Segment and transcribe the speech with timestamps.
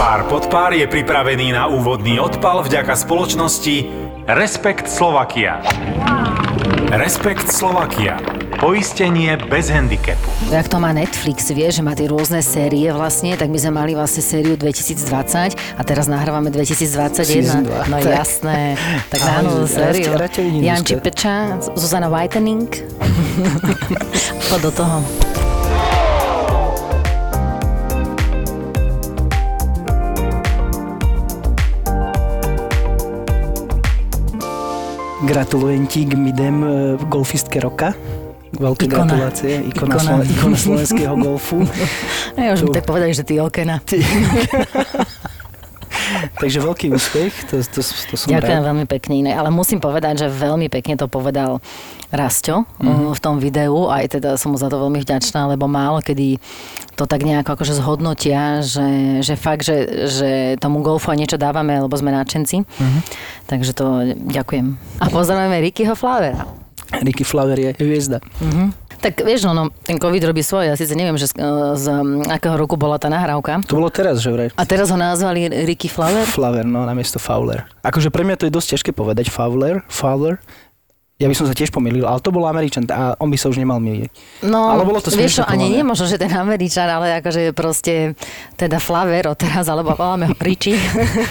[0.00, 3.84] Pár pod pár je pripravený na úvodný odpal vďaka spoločnosti
[4.32, 5.60] Respekt Slovakia.
[6.88, 8.16] Respekt Slovakia.
[8.56, 10.24] Poistenie bez handicapu.
[10.48, 13.92] Jak to má Netflix, vie, že má tie rôzne série vlastne, tak my sme mali
[13.92, 17.20] vlastne sériu 2020 a teraz nahrávame 2021.
[17.20, 17.84] Season dva.
[17.92, 18.80] No jasné.
[19.12, 20.16] Tak áno, Zuzka, sériu.
[20.64, 20.96] Janči.
[20.96, 22.72] Peča, Zuzana Whitening.
[24.48, 25.29] Poď do toho.
[35.20, 36.68] Gratulujem ti k midem e,
[37.12, 37.92] golfistke roka.
[38.50, 39.04] Veľké Ikona.
[39.06, 39.52] gratulácie.
[39.68, 40.12] Ikona, Ikona.
[40.16, 40.24] Ikona.
[40.26, 41.58] ikona slovenského golfu.
[42.40, 43.84] Ja už mi tak povedali, že ty okena.
[46.40, 48.68] Takže veľký úspech, to, to, to som Ďakujem rád.
[48.72, 49.36] veľmi pekne, iné.
[49.36, 51.60] ale musím povedať, že veľmi pekne to povedal
[52.08, 52.88] Rasto Mhm.
[52.90, 53.12] mm-hmm.
[53.12, 56.40] v tom videu, aj teda som mu za to veľmi vďačná, lebo málo kedy
[56.96, 61.76] to tak nejako akože zhodnotia, že, že fakt, že, že tomu golfu aj niečo dávame,
[61.76, 62.10] lebo sme.
[62.10, 62.64] Mhm.
[62.64, 63.00] Mm-hmm.
[63.46, 63.86] Takže to
[64.26, 64.74] ďakujem.
[64.98, 66.48] A pozdravujeme Rickyho Flavera.
[66.90, 68.18] Ricky Flower je hviezda.
[69.00, 70.68] Tak vieš, ono, ten COVID robí svoje.
[70.68, 71.40] Ja síce neviem, že z,
[71.80, 71.86] z
[72.28, 73.64] akého roku bola tá nahrávka.
[73.64, 74.48] To bolo teraz, že vraj.
[74.60, 76.28] A teraz ho nazvali Ricky Flaver.
[76.28, 77.64] Flaver, no, namiesto Fowler.
[77.80, 80.36] Akože pre mňa to je dosť ťažké povedať, Fowler, Fowler.
[81.20, 83.60] Ja by som sa tiež pomýlil, ale to bol Američan a on by sa už
[83.60, 84.08] nemal miliť.
[84.48, 88.16] No, Ale bolo to vieš čo, ani nie možno, že ten Američan, ale akože proste
[88.56, 90.80] teda Flaver teraz, alebo voláme ho Richie.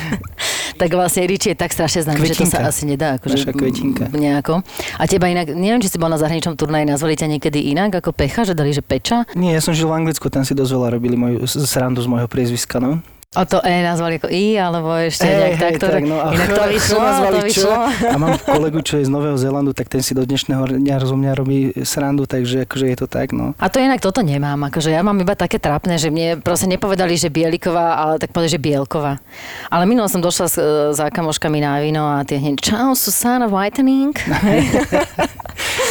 [0.79, 4.03] tak vlastne Richie je tak strašne známy, že to sa asi nedá akože Naša kvetinka.
[4.15, 4.63] nejako.
[4.95, 8.15] A teba inak, neviem, či si bol na zahraničnom turnaji, nazvali ťa niekedy inak ako
[8.15, 9.27] Pecha, že dali, že Peča?
[9.35, 12.31] Nie, ja som žil v Anglicku, tam si dosť veľa robili moju srandu z môjho
[12.31, 13.03] priezviska, no.
[13.37, 15.85] A to E nazvali ako I, alebo ešte Hej, nejak hej, takto.
[15.85, 17.69] tak, no, a inak to vyšlo, nazvali to čo?
[17.69, 17.73] vyšlo.
[18.09, 21.13] A mám kolegu, čo je z Nového Zélandu, tak ten si do dnešného dňa zo
[21.13, 23.53] mňa robí srandu, takže akože je to tak, no.
[23.61, 27.13] A to inak toto nemám, akože ja mám iba také trápne, že mne proste nepovedali,
[27.21, 29.21] že Bieliková, ale tak povedali, že Bielková.
[29.69, 30.65] Ale minulo som došla s, e,
[30.97, 34.17] za kamoškami na víno a tie hneď, čau, Susana Whitening.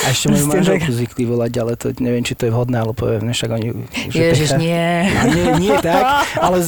[0.05, 3.29] A ešte Ste manželku zvykli volať, ale to neviem, či to je vhodné, ale poviem,
[3.29, 3.69] však oni...
[4.09, 4.61] Ježiš, pecha.
[4.61, 4.89] nie.
[5.13, 6.65] A nie, nie tak, ale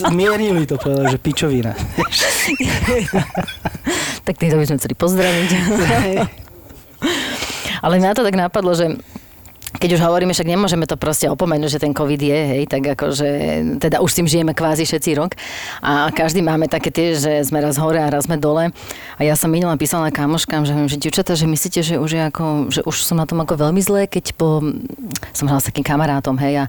[0.61, 1.73] zmierili to povedali, že pičovina.
[4.27, 5.51] tak týmto by sme chceli pozdraviť.
[7.85, 9.01] Ale mňa to tak napadlo, že
[9.71, 13.29] keď už hovoríme, však nemôžeme to proste opomenúť, že ten COVID je, hej, tak akože,
[13.81, 15.39] teda už s tým žijeme kvázi všetci rok
[15.81, 18.75] a každý máme také tie, že sme raz hore a raz sme dole
[19.17, 22.45] a ja som minula písala kamoškám, že, že dievčatá, že myslíte, že už je ako,
[22.69, 24.59] že už som na tom ako veľmi zlé, keď po,
[25.33, 26.65] som hrala s takým kamarátom, hej, a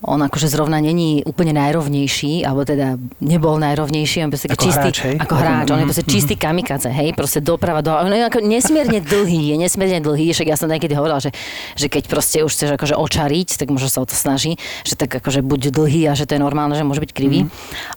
[0.00, 4.98] on akože zrovna není úplne najrovnejší, alebo teda nebol najrovnejší, on proste Ako čistý, hráč,
[5.02, 5.16] hej?
[5.16, 8.38] ako hráč, on je Mhm, proste čistý kamikaze, hej, proste doprava, do, on je ako
[8.40, 11.34] nesmierne dlhý, je nesmierne dlhý, však ja som niekedy hovorila, že,
[11.74, 15.10] že keď proste už chceš akože očariť, tak možno sa o to snaží, že tak
[15.12, 17.50] akože buď dlhý a že to je normálne, že môže byť krivý, Mhm.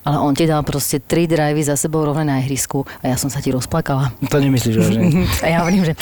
[0.03, 3.27] ale on ti dal proste tri drivey za sebou rovne na ihrisku a ja som
[3.27, 4.09] sa ti rozplakala.
[4.23, 4.81] To nemyslíš, že?
[5.43, 5.93] A ja hovorím, že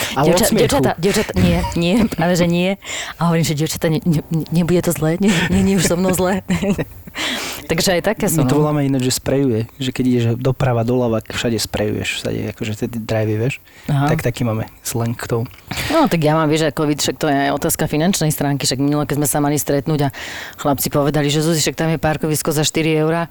[0.48, 0.80] smiechu.
[0.80, 2.80] dievčata, dievčata, nie, nie, práve že nie.
[3.16, 6.14] A hovorím, že dievčata, ne, ne, nebude to zlé, nie, nie, nie už so mnou
[6.14, 6.46] zlé.
[7.70, 8.46] Takže aj také My som.
[8.46, 8.66] to no.
[8.66, 9.66] voláme ináč, že sprejuje.
[9.82, 12.22] Že keď ideš doprava, doľava, všade sprejuješ.
[12.22, 13.62] Všade akože tie drivey, vieš.
[13.90, 14.10] Aha.
[14.10, 15.46] Tak taký máme slang k tomu.
[15.90, 19.06] No tak ja mám, vieš, COVID, však to je aj otázka finančnej stránky, však minule,
[19.10, 20.14] keď sme sa mali stretnúť a
[20.62, 23.30] chlapci povedali, že Zuzi, však tam je parkovisko za 4 eurá.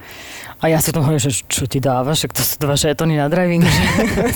[0.58, 3.30] A ja si to hovorím, že čo ti dáva, však to sú dva žetóny na
[3.30, 3.62] driving.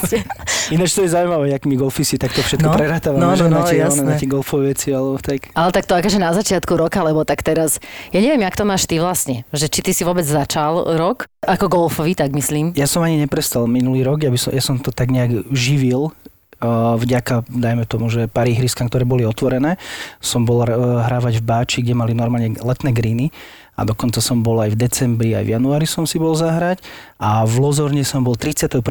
[0.75, 3.59] Ináč to je zaujímavé, jak my golfisti tak to všetko No, prerátavame, no, že no,
[3.59, 4.07] na, no, tie, jasné.
[4.07, 5.51] na tie golfové veci, alebo tak.
[5.51, 7.83] Ale tak to akože na začiatku roka, lebo tak teraz,
[8.15, 11.67] ja neviem, jak to máš ty vlastne, že či ty si vôbec začal rok, ako
[11.67, 12.71] golfový, tak myslím.
[12.79, 16.15] Ja som ani neprestal minulý rok, ja, by som, ja som to tak nejak živil,
[16.95, 19.75] vďaka, dajme tomu, že pár ihriskám, ktoré boli otvorené.
[20.23, 23.35] Som bol uh, hrávať v Báči, kde mali normálne letné greeny
[23.73, 26.81] a dokonca som bol aj v decembri, aj v januári som si bol zahrať
[27.17, 28.83] a v Lozorne som bol 31.12.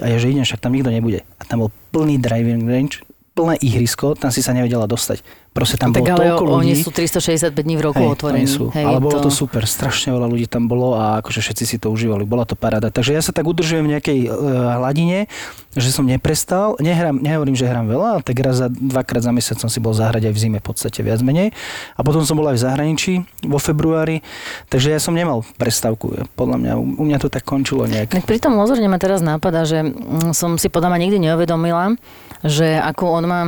[0.00, 1.24] a ja že idem, však tam nikto nebude.
[1.40, 3.00] A tam bol plný driving range,
[3.32, 5.24] plné ihrisko, tam si sa nevedela dostať.
[5.54, 6.82] Proste tam tak bolo ale toľko oni ľudí.
[6.82, 8.42] sú 365 dní v roku Hej, otvorení.
[8.42, 8.74] oni sú.
[8.74, 9.30] Hej, Ale bolo to...
[9.30, 12.90] super, strašne veľa ľudí tam bolo a akože všetci si to užívali, bola to paráda.
[12.90, 15.30] Takže ja sa tak udržujem v nejakej uh, hladine,
[15.78, 19.62] že som neprestal, nehrám, nehovorím, že hrám veľa, ale tak raz za, dvakrát za mesiac
[19.62, 21.54] som si bol zahrať aj v zime v podstate viac menej.
[21.94, 23.12] A potom som bol aj v zahraničí
[23.46, 24.26] vo februári,
[24.66, 26.26] takže ja som nemal prestávku.
[26.34, 28.10] Podľa mňa, u u mňa to tak končilo nejak.
[28.16, 31.94] Tak pri tom Lozorne ma teraz nápada, že mm, som si podľa ma nikdy neuvedomila,
[32.44, 33.42] že ako on má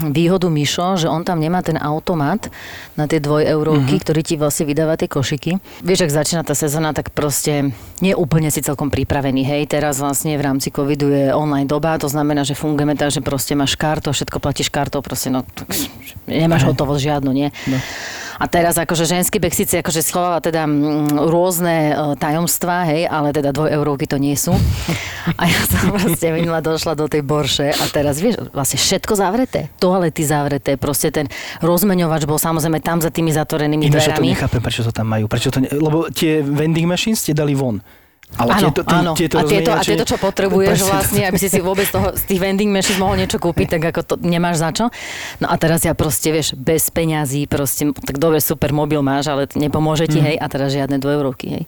[0.00, 2.48] výhodu Mišo, že on tam nemá ten automat
[2.96, 4.04] na tie dvojeurovky, mm-hmm.
[4.08, 5.60] ktorý ti vlastne vydáva tie košiky.
[5.84, 9.44] Vieš, ak začína tá sezóna, tak proste nie úplne si celkom pripravený.
[9.44, 13.20] Hej, teraz vlastne v rámci covidu je online doba, to znamená, že fungujeme tak, že
[13.20, 15.44] proste máš kartu, všetko platíš kartou, proste no,
[16.24, 17.48] nemáš hotovosť žiadnu, nie?
[17.68, 17.78] No.
[18.40, 23.36] A teraz akože ženský beh síce akože schováva teda mm, rôzne e, tajomstvá, hej, ale
[23.36, 24.56] teda dvojeuróky to nie sú.
[25.36, 29.68] A ja som proste minula došla do tej borše a teraz vieš, vlastne všetko zavreté.
[29.76, 31.28] Toalety zavreté, proste ten
[31.60, 34.32] rozmeňovač bol samozrejme tam za tými zatvorenými Ináč ja to dverami.
[34.32, 35.28] nechápem, prečo to tam majú.
[35.28, 35.68] Prečo to ne...
[35.68, 37.84] Lebo tie vending machines ste dali von.
[38.38, 39.12] Ale áno, tieto, áno.
[39.18, 40.86] tieto a, tieto, a tieto, čo potrebuješ Presne.
[40.86, 44.00] vlastne, aby si si vôbec toho, z tých vending machines mohol niečo kúpiť, tak ako
[44.06, 44.84] to nemáš za čo.
[45.42, 49.50] No a teraz ja proste, vieš, bez peňazí, proste, tak dobre, super, mobil máš, ale
[49.58, 51.64] nepomôže ti, hej, a teraz žiadne dvojeurovky, hej.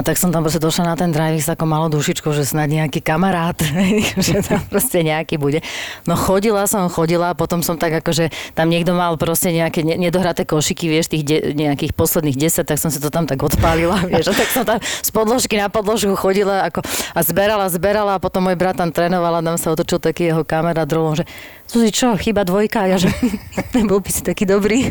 [0.00, 2.72] A tak som tam proste došla na ten drive s takou malou dušičkou, že snad
[2.72, 3.52] nejaký kamarát,
[4.16, 5.60] že tam proste nejaký bude.
[6.08, 10.48] No chodila som, chodila, potom som tak akože tam niekto mal proste nejaké ne- nedohraté
[10.48, 14.32] košiky, vieš, tých de- nejakých posledných 10, tak som si to tam tak odpálila, vieš,
[14.32, 16.80] a tak som tam z podložky na podložku chodila ako,
[17.12, 20.48] a zberala, zberala a potom môj brat tam trénoval a tam sa otočil taký jeho
[20.48, 21.28] kamarát drolom, že
[21.70, 22.82] Suzi, čo, chyba dvojka?
[22.82, 23.12] A ja, že
[23.78, 24.90] nebol by si taký dobrý.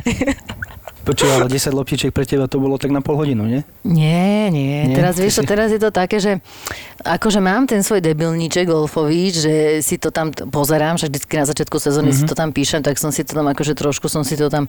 [1.14, 3.62] Ale 10 loptičiek pre teba to bolo tak na pol hodinu, nie?
[3.84, 4.90] Nie, nie.
[4.90, 4.96] Nie?
[4.96, 6.38] Teraz Ty vieš, si- teraz je to také, že
[7.02, 11.80] akože mám ten svoj debilníček golfový, že si to tam pozerám, že vždycky na začiatku
[11.80, 12.28] sezóny mm-hmm.
[12.28, 14.68] si to tam píšem, tak som si to tam akože trošku som si to tam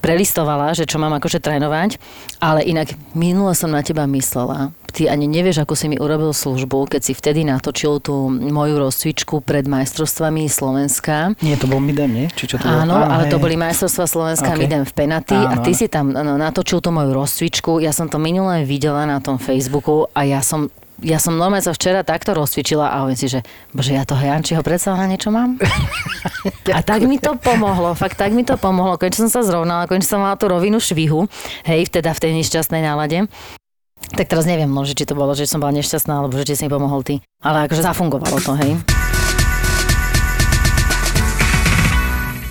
[0.00, 1.98] prelistovala, že čo mám akože trénovať.
[2.38, 4.70] Ale inak minule som na teba myslela.
[4.94, 9.42] Ty ani nevieš, ako si mi urobil službu, keď si vtedy natočil tú moju rozcvičku
[9.42, 11.34] pred majstrovstvami Slovenska.
[11.42, 12.26] Nie, to bol Midem, nie?
[12.30, 13.10] Či čo to Áno, bolo?
[13.10, 13.42] ale to hej.
[13.42, 14.62] boli majstrovstvá Slovenska, Ok.
[14.62, 14.66] okay.
[14.70, 17.82] idem v penaty a Áno, ty si tam no, natočil tú moju rozcvičku.
[17.82, 20.70] Ja som to minulé videla na tom Facebooku a ja som
[21.02, 23.42] ja som normálne sa včera takto rozcvičila a hovorím si, že
[23.74, 25.58] bože, ja toho Jančiho predsa na niečo mám.
[26.78, 28.94] a tak mi to pomohlo, fakt tak mi to pomohlo.
[28.94, 31.26] Konečne som sa zrovnala, konečne som mala tú rovinu švihu,
[31.66, 33.26] hej, teda v tej nešťastnej nálade.
[34.14, 36.54] Tak teraz neviem, no, že či to bolo, že som bola nešťastná, alebo že či
[36.54, 37.18] si mi pomohol ty.
[37.42, 38.78] Ale akože zafungovalo to, hej.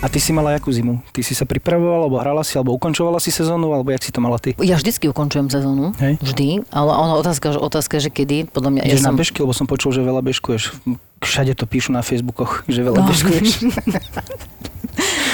[0.03, 0.99] A ty si mala jakú zimu?
[1.09, 4.19] Ty si sa pripravovala, alebo hrala si, alebo ukončovala si sezónu, alebo jak si to
[4.19, 4.51] mala ty?
[4.59, 5.95] Ja vždycky ukončujem sezónu.
[5.95, 6.19] Hej.
[6.19, 6.67] Vždy.
[6.69, 8.51] Ale ono otázka, že, otázka, že kedy.
[8.51, 9.15] Podľa mňa Ideš ja na som...
[9.15, 10.75] bežky, lebo som počul, že veľa bežkuješ.
[11.23, 13.07] Všade to píšu na Facebookoch, že veľa No.
[13.07, 13.63] bežkuješ.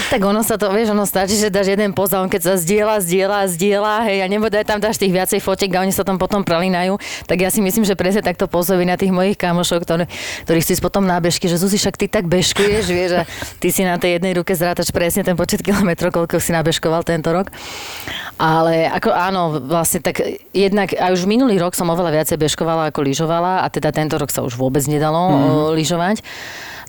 [0.09, 2.53] Tak ono sa to, vieš, ono stačí, že dáš jeden post a on keď sa
[2.57, 6.17] zdieľa, zdieľa, zdieľa, hej, a nebodaj tam dáš tých viacej fotiek a oni sa tam
[6.17, 6.97] potom pralinajú,
[7.29, 10.09] tak ja si myslím, že presne takto pôsobí na tých mojich kamošov, ktoré,
[10.49, 13.23] ktorých si potom na bežky, že Zuzi, však ty tak bežkuješ, vieš, a
[13.61, 17.29] ty si na tej jednej ruke zrátaš presne ten počet kilometrov, koľko si nabežkoval tento
[17.29, 17.53] rok.
[18.41, 20.25] Ale ako áno, vlastne tak
[20.57, 24.33] jednak aj už minulý rok som oveľa viacej bežkovala ako lyžovala a teda tento rok
[24.33, 25.77] sa už vôbec nedalo mm.
[25.77, 26.25] lyžovať.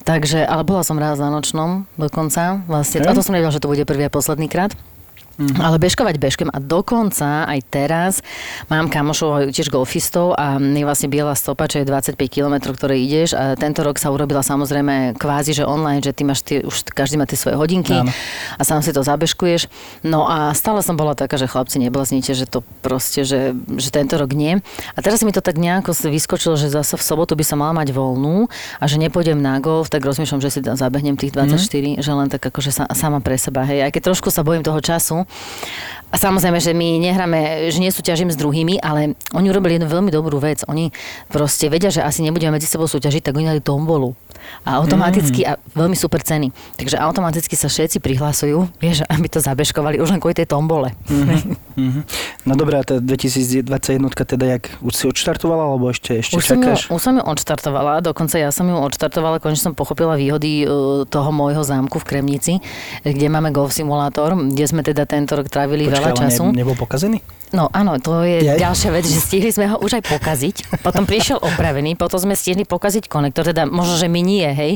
[0.00, 2.64] Takže, ale bola som raz na nočnom dokonca.
[2.64, 4.73] Vlastne, a to som nevedela, že to bude prvý a posledný krát.
[5.40, 5.64] Mm-hmm.
[5.64, 8.12] Ale bežkovať bežkem a dokonca aj teraz
[8.69, 13.32] mám kamošov tiež golfistov a je vlastne biela stopa, čo je 25 km, ktoré ideš
[13.32, 17.16] a tento rok sa urobila samozrejme kvázi, že online, že ty máš tie, už každý
[17.16, 18.12] má tie svoje hodinky Áno.
[18.60, 19.72] a sám si to zabežkuješ.
[20.04, 24.20] No a stále som bola taká, že chlapci neblaznite, že to proste, že, že tento
[24.20, 24.60] rok nie.
[24.92, 27.96] A teraz mi to tak nejako vyskočilo, že zase v sobotu by som mala mať
[27.96, 28.44] voľnú
[28.76, 32.04] a že nepôjdem na golf, tak rozmýšľam, že si tam zabehnem tých 24, mm.
[32.04, 33.88] že len tak akože sa, sama pre seba, hej.
[33.88, 35.30] Aj keď trošku sa bojím toho času.
[36.11, 40.43] A samozrejme, že my nehráme, že nesúťažím s druhými, ale oni urobili jednu veľmi dobrú
[40.43, 40.67] vec.
[40.67, 40.91] Oni
[41.31, 44.19] proste vedia, že asi nebudeme medzi sebou súťažiť, tak oni dali tombolu.
[44.67, 46.52] A automaticky, a veľmi super ceny.
[46.76, 50.93] Takže automaticky sa všetci prihlasujú, vieš, aby to zabežkovali už len kvôli tej tombole.
[51.08, 52.02] Mhm.
[52.44, 53.64] No dobré, a tá 2021
[54.12, 56.81] teda jak už si odštartovala, alebo ešte, ešte Už som, ju, čakáš?
[56.93, 60.66] už som ju odštartovala, dokonca ja som ju odštartovala, konečne som pochopila výhody e,
[61.09, 62.52] toho môjho zámku v Kremnici,
[63.04, 66.52] kde máme golf simulátor, kde sme teda tento rok trávili veľa ale času.
[66.52, 67.21] Ne, nebol pokazený?
[67.50, 68.62] No áno, to je Jaj.
[68.62, 70.57] ďalšia vec, že stihli sme ho už aj pokaziť.
[70.87, 74.73] Potom prišiel opravený, potom sme stihli pokaziť konektor, teda možno, že mi nie, hej.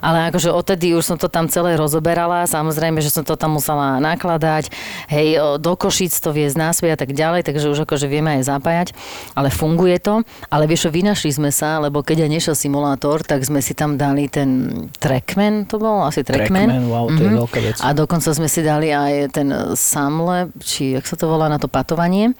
[0.00, 3.98] Ale akože odtedy už som to tam celé rozoberala, samozrejme, že som to tam musela
[3.98, 4.72] nakladať,
[5.08, 5.28] hej,
[5.58, 8.88] do košíc to viesť náspäť a tak ďalej, takže už akože vieme aj zapájať,
[9.32, 10.22] ale funguje to.
[10.48, 14.26] Ale vieš, vynašli sme sa, lebo keď aj nešiel simulátor, tak sme si tam dali
[14.26, 16.68] ten Trackman, to bol asi Trackman.
[16.68, 17.38] Trackman, wow, to je Mhm.
[17.38, 17.76] veľká vec.
[17.80, 21.66] A dokonca sme si dali aj ten Samle, či jak sa to volá na to
[21.66, 22.32] patovanie,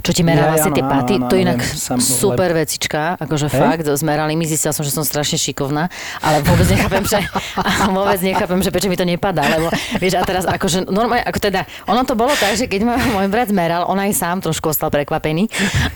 [0.00, 1.14] čo ti merá Ja, vlastne áno, tie paty.
[1.16, 3.56] áno, to je áno, inak viem, Sam- super vecička, akože Hej?
[3.56, 5.88] fakt, zmerali mi, zistila som, že som strašne šikovná,
[6.20, 7.18] ale vôbec nechápem, že,
[7.96, 9.68] vôbec nechápem, že prečo mi to nepadá, lebo
[9.98, 13.28] vieš, a teraz akože normálne, ako teda, ono to bolo tak, že keď ma môj
[13.28, 15.48] brat zmeral, on aj sám trošku ostal prekvapený,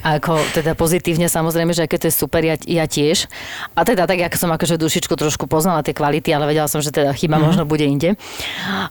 [0.02, 3.28] ako teda pozitívne samozrejme, že aké to je super, ja, ja tiež.
[3.74, 6.92] A teda tak, ako som akože dušičku trošku poznala tie kvality, ale vedela som, že
[6.92, 7.46] teda chyba mm-hmm.
[7.46, 8.14] možno bude inde.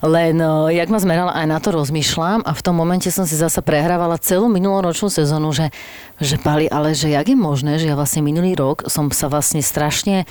[0.01, 3.37] Len uh, jak ma zmerala, aj na to rozmýšľam a v tom momente som si
[3.37, 5.71] zasa prehrávala celú minuloročnú sezónu, že,
[6.15, 9.59] že pali, ale že jak je možné, že ja vlastne minulý rok som sa vlastne
[9.59, 10.23] strašne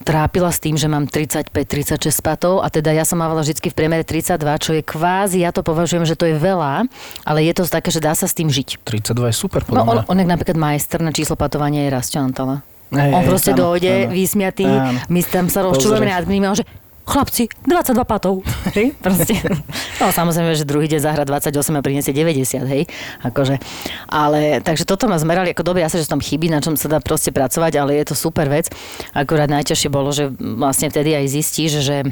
[0.00, 4.04] trápila s tým, že mám 35-36 spatov a teda ja som mávala vždy v priemere
[4.04, 6.84] 32, čo je kvázi, ja to považujem, že to je veľa,
[7.24, 8.84] ale je to také, že dá sa s tým žiť.
[8.84, 10.04] 32 je super, No podľa on, mňa.
[10.08, 12.60] on je napríklad majster na číslo patovania je Rastio Antala.
[12.90, 14.12] Hej, on proste áno, dojde, áno.
[14.12, 14.98] vysmiatý, Áno.
[15.06, 16.66] my tam sa rozčulujeme nad ním on že
[17.10, 18.46] chlapci, 22 patov.
[18.70, 19.34] Hej, proste.
[19.98, 22.86] No samozrejme, že druhý deň zahra 28 a priniesie 90, hej.
[23.26, 23.58] Akože.
[24.06, 26.86] Ale, takže toto ma zmerali ako dobre, ja sa, že tam chybí, na čom sa
[26.86, 28.70] dá proste pracovať, ale je to super vec.
[29.10, 32.06] Akurát najťažšie bolo, že vlastne vtedy aj zistíš, že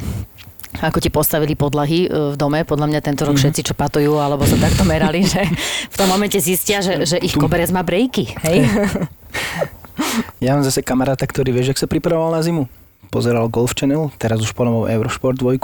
[0.82, 4.44] ako ti postavili podlahy e, v dome, podľa mňa tento rok všetci, čo patujú, alebo
[4.44, 5.40] sa takto merali, že
[5.88, 8.58] v tom momente zistia, že, že ich koberec má brejky, hej.
[10.38, 12.70] Ja mám zase kamaráta, ktorý vieš, jak sa pripravoval na zimu.
[13.08, 15.56] Pozeral Golf Channel, teraz už ponovom Eurošport 2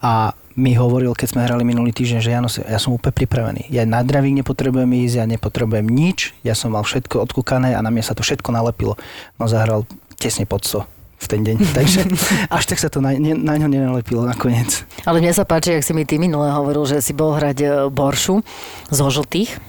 [0.00, 3.68] a mi hovoril, keď sme hrali minulý týždeň, že Jano, ja som úplne pripravený.
[3.68, 7.92] Ja na dravík nepotrebujem ísť, ja nepotrebujem nič, ja som mal všetko odkúkané a na
[7.92, 8.96] mňa sa to všetko nalepilo.
[9.36, 9.84] No zahral
[10.16, 12.00] tesne pod 100 v ten deň, takže
[12.48, 14.88] až tak sa to na, ne, na ňo nenalepilo nakoniec.
[15.04, 17.68] Ale mne sa páči, ak si mi ty minule hovoril, že si bol hrať e,
[17.92, 18.40] boršu
[18.88, 19.60] zo žltých.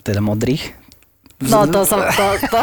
[0.00, 0.85] Teda modrých.
[1.36, 2.60] No to som, to, to,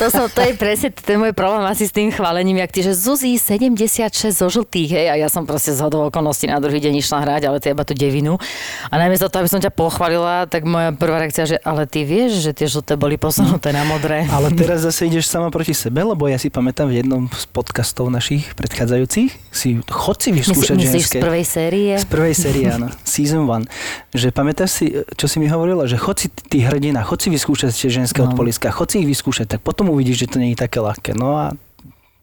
[0.00, 2.96] to, som, to je presne ten môj problém asi s tým chválením, jak ty, že
[2.96, 6.96] Zuzi 76 zo žltých, hej, a ja som proste z hodou okolností na druhý deň
[6.96, 8.40] išla hrať, ale ty iba tú devinu.
[8.88, 12.40] A namiesto toho, aby som ťa pochválila, tak moja prvá reakcia, že ale ty vieš,
[12.40, 14.24] že tie žlté boli posunuté na modré.
[14.32, 18.08] Ale teraz zase ideš sama proti sebe, lebo ja si pamätám v jednom z podcastov
[18.08, 21.20] našich predchádzajúcich, si chod si vyskúšať Myslí, ženské.
[21.20, 21.92] z prvej série?
[22.00, 22.88] Z prvej série, áno.
[23.04, 24.16] Season 1.
[24.16, 24.84] Že pamätáš si,
[25.20, 28.30] čo si mi hovorila, že chod si ty hrdina, chod si vyskúšať tie ženské No.
[28.30, 31.18] odpoliska, chod si ich vyskúšať, tak potom uvidíš, že to nie je také ľahké.
[31.18, 31.44] No a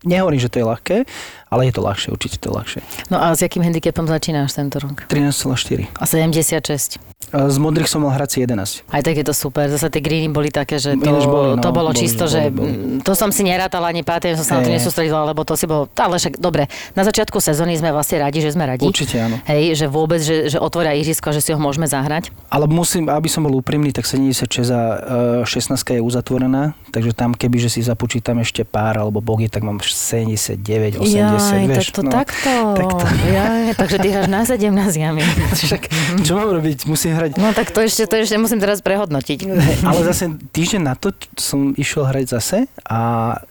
[0.05, 0.97] nehovorím, že to je ľahké,
[1.51, 2.79] ale je to ľahšie, určite to je ľahšie.
[3.09, 5.05] No a s akým handicapom začínaš tento rok?
[5.09, 5.91] 13,4.
[5.99, 7.01] A 76.
[7.33, 8.85] A Z modrých som mal hrať si 11.
[8.85, 9.65] Aj tak je to super.
[9.65, 12.33] Zase tie greeny boli také, že to, Ináč boli, no, to bolo boli, čisto, boli,
[12.33, 12.71] že boli.
[13.01, 15.89] to som si nerátala ani pátem, som sa na to nesústredila, lebo to si bol,
[15.97, 18.85] ale však dobre, na začiatku sezóny sme vlastne radi, že sme radi.
[18.85, 19.41] Určite áno.
[19.49, 22.29] Hej, že vôbec, že, že otvoria ihrisko že si ho môžeme zahrať.
[22.53, 24.83] Ale musím, aby som bol úprimný, tak 76 a
[25.43, 29.65] e, 16 je uzatvorená, takže tam keby, že si započítam ešte pár alebo bogy, tak
[29.65, 31.77] mám 79, 80, Jaj, vieš.
[31.79, 32.11] tak to no.
[32.11, 32.53] takto.
[32.75, 33.05] takto.
[33.31, 34.67] Jaj, takže ty hráš na 17
[34.99, 35.23] jami.
[35.63, 35.81] Však,
[36.27, 36.83] čo mám robiť?
[36.83, 39.47] Musím hrať No tak to ešte, to ešte musím teraz prehodnotiť.
[39.87, 42.99] Ale zase týždeň na to som išiel hrať zase a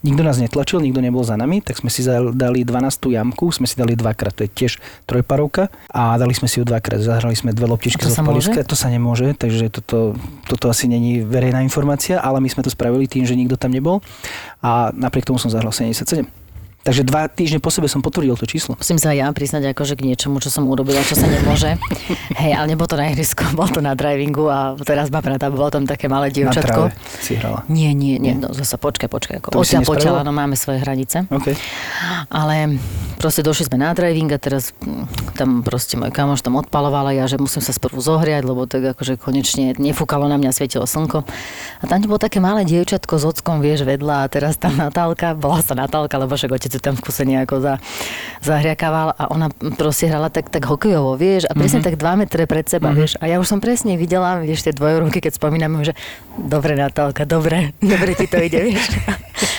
[0.05, 2.05] nikto nás netlačil, nikto nebol za nami, tak sme si
[2.37, 4.73] dali 12 jamku, sme si dali dvakrát, to je tiež
[5.09, 8.77] trojparovka a dali sme si ju dvakrát, zahrali sme dve loptičky to zo poliska, to
[8.77, 13.25] sa nemôže, takže toto, toto asi není verejná informácia, ale my sme to spravili tým,
[13.25, 14.05] že nikto tam nebol
[14.61, 16.27] a napriek tomu som zahral 77.
[16.85, 18.77] Takže dva týždne po sebe som potvrdil to číslo.
[18.77, 21.81] Musím sa ja priznať akože k niečomu, čo som urobila, čo sa nemôže.
[22.45, 25.73] Hej, ale nebolo to na ihrisku, bolo to na drivingu a teraz ma brata, bolo
[25.73, 26.93] tam také malé Na dievčatko.
[26.93, 27.65] tráve si hrala.
[27.73, 29.41] Nie, nie, nie, no zase počkaj, počkaj.
[29.41, 31.25] Ako odtiaľ potiaľ, no máme svoje hranice.
[31.33, 31.57] OK.
[32.29, 32.77] Ale
[33.17, 37.13] proste došli sme na driving a teraz mm, tam proste môj kamoš tam odpaloval a
[37.17, 41.25] ja, že musím sa sprvu zohriať, lebo tak akože konečne nefúkalo na mňa, svietilo slnko.
[41.81, 45.65] A tam bolo také malé dievčatko s ockom, vieš, vedľa a teraz tam Natálka, bola
[45.65, 47.75] sa Natálka, lebo však otec ju tam v kuse nejako za,
[48.43, 51.89] zahriakával a ona proste hrala tak, tak hokejovo, vieš, a presne mm-hmm.
[51.95, 53.01] tak dva metre pred seba, mm-hmm.
[53.01, 53.13] vieš.
[53.23, 55.95] A ja už som presne videla, vieš, tie dvojorúky, keď spomíname, že
[56.37, 58.85] dobre Natálka, dobre, dobre ti to ide, vieš.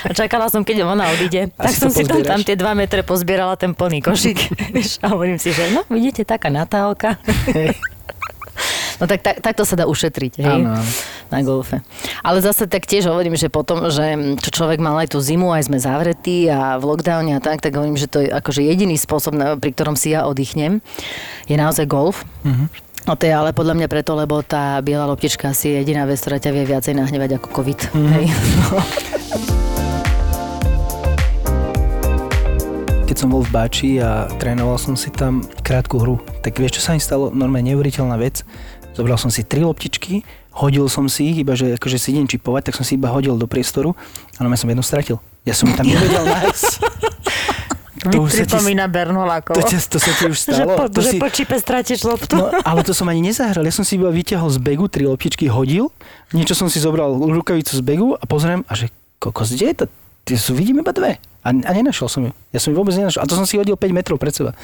[0.06, 2.78] A čakala som, keď ona odíde, A tak si som si tam, tam tie dva
[2.78, 4.40] metre pozbierala ten plný košík.
[4.76, 7.18] vieš, a hovorím si, že no, vidíte, taká Natálka.
[8.96, 10.80] No tak, tak takto sa dá ušetriť, hej, Áno,
[11.28, 11.84] na golfe.
[12.24, 15.68] Ale zase tak tiež hovorím, že potom, že čo človek mal aj tú zimu, aj
[15.68, 19.36] sme zavretí a v lockdowne a tak, tak hovorím, že to je akože jediný spôsob,
[19.60, 20.80] pri ktorom si ja oddychnem,
[21.52, 22.24] je naozaj golf.
[22.48, 22.72] Mhm.
[23.06, 26.18] No to je ale podľa mňa preto, lebo tá biela loptička asi je jediná vec,
[26.18, 27.80] ktorá ťa vie viacej nahnevať ako COVID.
[27.94, 28.10] Mhm.
[28.18, 28.26] Hej.
[33.06, 36.90] Keď som bol v Báči a trénoval som si tam krátku hru, tak vieš, čo
[36.90, 37.30] sa mi stalo?
[37.30, 38.42] Normálne neuveriteľná vec.
[38.96, 40.24] Zobral som si tri loptičky,
[40.56, 43.36] hodil som si ich, iba že akože si idem čipovať, tak som si iba hodil
[43.36, 43.92] do priestoru
[44.36, 45.20] a normálne som jednu stratil.
[45.44, 46.72] Ja som tam nevedel nájsť.
[48.06, 48.54] To už sa ti-.
[49.58, 50.78] To, ťa, to sa ti už stalo?
[50.88, 52.38] to si, čipe stratíš loptu.
[52.38, 53.66] no, ale to som ani nezahral.
[53.66, 55.90] Ja som si iba vyťahol z begu, tri loptičky hodil,
[56.32, 59.86] niečo som si zobral rukavicu z begu a pozriem a že kokos, kde je to?
[60.26, 61.22] Tie sú, vidím iba dve.
[61.46, 62.34] A, a nenašiel som ju.
[62.50, 63.22] Ja som ju vôbec nenašiel.
[63.22, 64.58] A to som si hodil 5 metrov pred seba.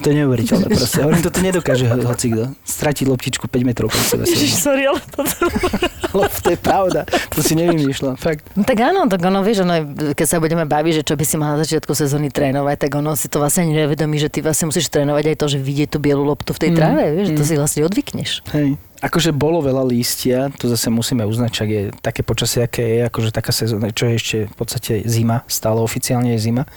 [0.00, 1.04] To je neuveriteľné proste.
[1.04, 2.56] Hovorím, toto nedokáže ho- hoci kto.
[2.64, 4.24] Stratiť loptičku 5 metrov pred seba.
[4.24, 5.20] Ježiš, sorry, ale to...
[6.12, 7.08] To je pravda.
[7.32, 8.20] To si nevymýšľam.
[8.20, 8.44] Fakt.
[8.52, 9.80] No tak áno, tak ono, vieš, ono,
[10.12, 13.16] keď sa budeme baviť, že čo by si mal na začiatku sezóny trénovať, tak ono
[13.16, 16.20] si to vlastne nevedomí, že ty vlastne musíš trénovať aj to, že vidieť tú bielu
[16.20, 18.30] loptu v tej Mm, tráve, vieš, že to si vlastne odvykneš.
[18.52, 18.76] Hej.
[19.02, 23.34] Akože bolo veľa lístia, to zase musíme uznať, čak je také počasie, aké je, akože
[23.34, 26.70] taká sezóna, čo je ešte v podstate zima, stále oficiálne je zima.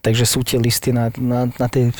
[0.00, 1.92] Takže sú tie listy na, na, na tej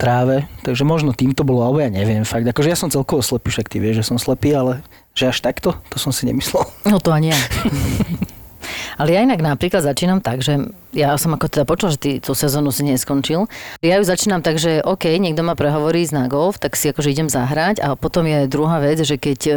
[0.00, 2.48] tráve, takže možno týmto bolo, alebo ja neviem fakt.
[2.48, 4.80] Akože ja som celkovo slepý, však ty vieš, že som slepý, ale
[5.12, 6.64] že až takto, to som si nemyslel.
[6.88, 7.38] No to ani ja.
[9.00, 12.34] Ale ja inak napríklad začínam tak, že ja som ako teda počula, že ty tú
[12.34, 13.46] sezónu si neskončil.
[13.78, 17.28] Ja ju začínam tak, že OK, niekto ma prehovorí na golf, tak si akože idem
[17.30, 19.56] zahrať a potom je druhá vec, že keď uh,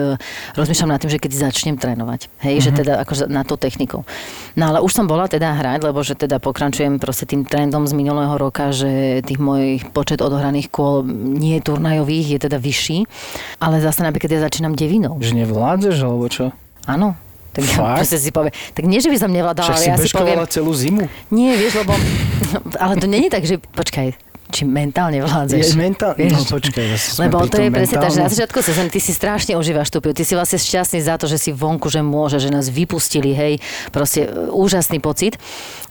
[0.53, 2.75] rozmýšľam nad tým, že keď začnem trénovať, hej, mm-hmm.
[2.75, 4.05] že teda akože na tú techniku.
[4.53, 7.97] No ale už som bola teda hrať, lebo že teda pokračujem proste tým trendom z
[7.97, 13.09] minulého roka, že tých mojich počet odohraných kôl nie turnajových, je teda vyšší.
[13.57, 15.17] Ale zase napríklad ja začínam devinou.
[15.17, 16.53] Že nevládzeš, alebo čo?
[16.85, 17.15] Áno,
[17.53, 20.41] tak ja si povie, tak nie, že by som nevládala, ale ja si poviem...
[20.49, 21.05] celú zimu.
[21.29, 21.93] Nie, vieš, lebo...
[22.83, 23.61] Ale to není tak, že...
[23.61, 25.65] Počkaj, či mentálne vládzeš.
[25.65, 29.01] Je mentálne, no počkaj, zase Lebo to je presne tak, že na začiatku sezóny ty
[29.01, 32.37] si strašne užívaš tú ty si vlastne šťastný za to, že si vonku, že môže,
[32.37, 33.53] že nás vypustili, hej,
[33.89, 35.41] proste e, úžasný pocit.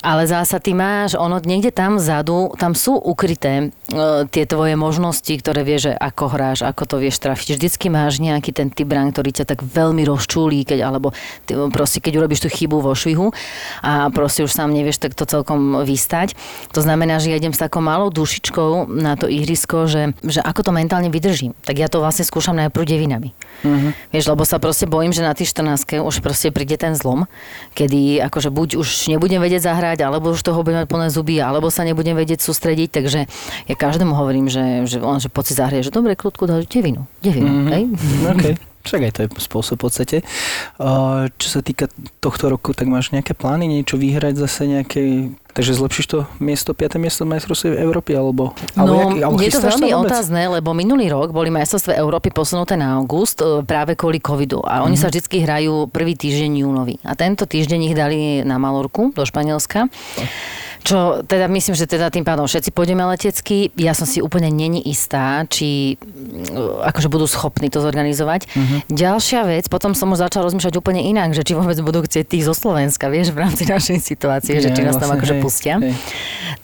[0.03, 5.31] Ale zasa ty máš, ono niekde tam vzadu, tam sú ukryté uh, tie tvoje možnosti,
[5.31, 7.55] ktoré vieš, že ako hráš, ako to vieš trafiť.
[7.55, 11.15] Vždycky máš nejaký ten typ brán, ktorý ťa tak veľmi rozčúlí, keď, alebo
[11.47, 13.31] ty, proste keď urobíš tú chybu vo švihu
[13.87, 16.35] a proste už sám nevieš tak to celkom vystať.
[16.75, 20.41] To znamená, že ja idem s takou malou dušičkou dušičkou na to ihrisko, že, že
[20.45, 21.57] ako to mentálne vydržím.
[21.65, 23.33] Tak ja to vlastne skúšam najprv devinami.
[23.65, 23.97] Uh-huh.
[24.13, 27.25] Vieš, lebo sa proste bojím, že na tých 14 už proste príde ten zlom,
[27.73, 31.73] kedy akože buď už nebudem vedieť zahrať, alebo už toho budem mať plné zuby, alebo
[31.73, 33.21] sa nebudem vedieť sústrediť, takže
[33.69, 37.09] ja každému hovorím, že, že on, že poď si zahrie, že dobre, kľudku, devinu.
[37.25, 37.73] Devinu, uh-huh.
[37.73, 37.83] hej?
[38.37, 38.72] Okay.
[38.83, 40.17] Však aj to je spôsob v podstate.
[41.39, 41.87] Čo sa týka
[42.19, 45.31] tohto roku, tak máš nejaké plány, niečo vyhrať zase nejaké...
[45.53, 46.97] Takže zlepšíš to miesto, 5.
[46.97, 48.57] miesto majstrovstve Európy, alebo...
[48.73, 52.97] No, jak, alebo je to veľmi otázne, lebo minulý rok boli majstrovstve Európy posunuté na
[52.97, 55.13] august e, práve kvôli covidu a oni mm-hmm.
[55.13, 56.97] sa vždy hrajú prvý týždeň júnový.
[57.05, 59.93] A tento týždeň ich dali na Malorku do Španielska.
[59.93, 60.25] Oh.
[60.83, 63.71] Čo teda myslím, že teda tým pádom všetci pôjdeme letecky.
[63.79, 68.51] Ja som si úplne není istá, či mm, akože budú schopní to zorganizovať.
[68.51, 68.79] Uh-huh.
[68.91, 72.51] Ďalšia vec, potom som už začala rozmýšľať úplne inak, že či vôbec budú chcieť tých
[72.51, 75.75] zo Slovenska, vieš, v rámci našej situácie, že či nás tam vlastne, akože hej, pustia.
[75.79, 75.95] Hej.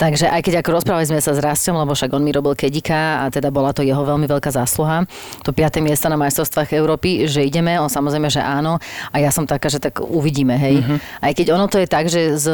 [0.02, 3.22] Takže aj keď ako rozprávali sme sa s Rastom, lebo však on mi robil kedika
[3.22, 5.06] a teda bola to jeho veľmi veľká zásluha,
[5.46, 8.82] to piaté miesto na majstrovstvách Európy, že ideme, on samozrejme, že áno
[9.14, 10.82] a ja som taká, že tak uvidíme, hej.
[10.82, 10.98] Uh-huh.
[11.22, 12.46] Aj keď ono to je tak, že s,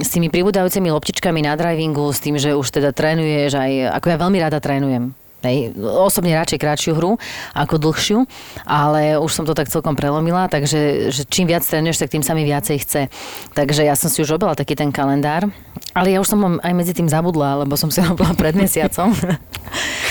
[0.00, 4.06] s tými pribúdajúcimi lopti loptičkami na drivingu, s tým, že už teda trénuješ aj, ako
[4.14, 5.10] ja veľmi rada trénujem.
[5.40, 7.16] Hej, osobne radšej krátšiu hru
[7.56, 8.18] ako dlhšiu,
[8.68, 12.36] ale už som to tak celkom prelomila, takže že čím viac trénuješ, tak tým sa
[12.36, 13.02] mi viacej chce.
[13.56, 15.48] Takže ja som si už robila taký ten kalendár,
[15.96, 19.16] ale ja už som aj medzi tým zabudla, lebo som si robila pred mesiacom.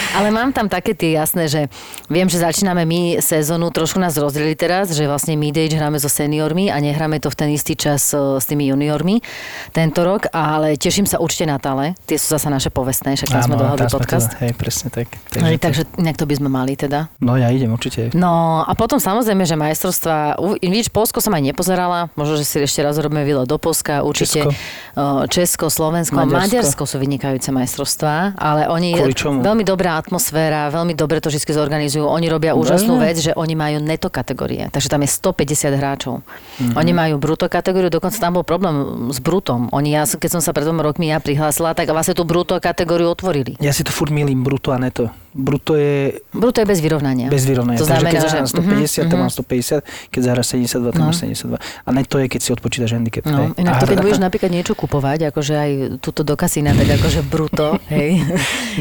[0.10, 1.62] Ale mám tam také tie jasné, že
[2.10, 6.74] viem, že začíname my sezónu, trošku nás rozdelili teraz, že vlastne age hráme so seniormi
[6.74, 9.22] a nehráme to v ten istý čas s tými juniormi
[9.70, 11.94] tento rok, ale teším sa určite na tale.
[12.10, 14.34] Tie sú zasa naše povestné, však tam sme dohodli podcast.
[14.34, 15.14] Teda, hej, presne tak.
[15.30, 17.14] Takže, hej, takže nejak to by sme mali teda.
[17.22, 18.10] No ja idem určite.
[18.18, 22.82] No a potom samozrejme, že majstrovstva, vidíš, Polsko som aj nepozerala, možno, že si ešte
[22.82, 26.34] raz robíme výlet do Polska, určite Česko, Česko Slovensko, Maďarsko.
[26.34, 32.10] Maďarsko sú vynikajúce majstrovstvá, ale oni veľmi dobrá atmosféra, veľmi dobre to vždy zorganizujú.
[32.10, 36.26] Oni robia úžasnú vec, že oni majú neto kategórie, takže tam je 150 hráčov.
[36.26, 36.74] Mm-hmm.
[36.74, 39.70] Oni majú bruto kategóriu, dokonca tam bol problém s brutom.
[39.70, 43.14] Oni, ja, keď som sa pred dvoma rokmi ja prihlásila, tak vlastne tú bruto kategóriu
[43.14, 43.58] otvorili.
[43.62, 45.09] Ja si to furt milím, bruto a neto.
[45.30, 46.26] Bruto je...
[46.34, 47.30] Bruto je bez vyrovnania.
[47.30, 47.78] Bez vyrovnania.
[47.78, 49.10] To Takže znamená, keď zahráš 150, mm-hmm.
[49.14, 51.08] tam mám 150, keď zahráš 72, tam no.
[51.14, 51.86] máš 72.
[51.86, 53.24] A neto je, keď si odpočítaš handicap.
[53.30, 57.22] No, inak to, keď budeš napríklad niečo kupovať, akože aj túto do kasína, tak akože
[57.22, 58.26] bruto, hej,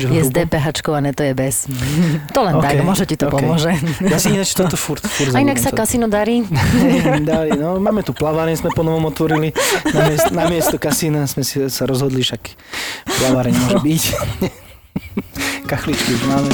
[0.00, 1.68] je s DPH a neto je bez.
[2.36, 3.34] To len okay, tak, možno ti to okay.
[3.40, 3.72] pomôže.
[4.04, 6.44] Ja si ináč toto furt, furt A inak sa kasíno darí.
[7.24, 9.52] darí, no, máme tu plavárne, sme po novom otvorili.
[9.92, 12.40] Na, miest, na miesto kasína sme si sa rozhodli, však
[13.04, 14.04] plaváreň môže byť.
[15.70, 16.50] Kachličky už máme.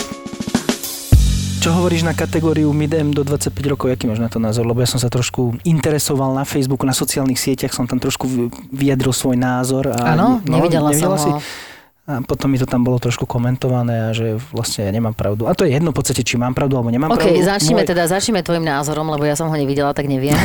[1.65, 3.89] Čo hovoríš na kategóriu midem do 25 rokov?
[3.89, 4.69] Aký máš na to názor?
[4.69, 9.17] Lebo ja som sa trošku interesoval na Facebooku, na sociálnych sieťach, som tam trošku vyjadril
[9.17, 9.89] svoj názor.
[9.97, 11.31] Áno, no, nevidela, nevidela som si.
[11.33, 11.73] ho.
[12.05, 15.49] A potom mi to tam bolo trošku komentované a že vlastne ja nemám pravdu.
[15.49, 17.49] A to je jedno v podstate, či mám pravdu alebo nemám okay, pravdu.
[17.49, 17.89] začneme Môj...
[17.89, 20.37] teda, začneme tvojim názorom, lebo ja som ho nevidela, tak neviem.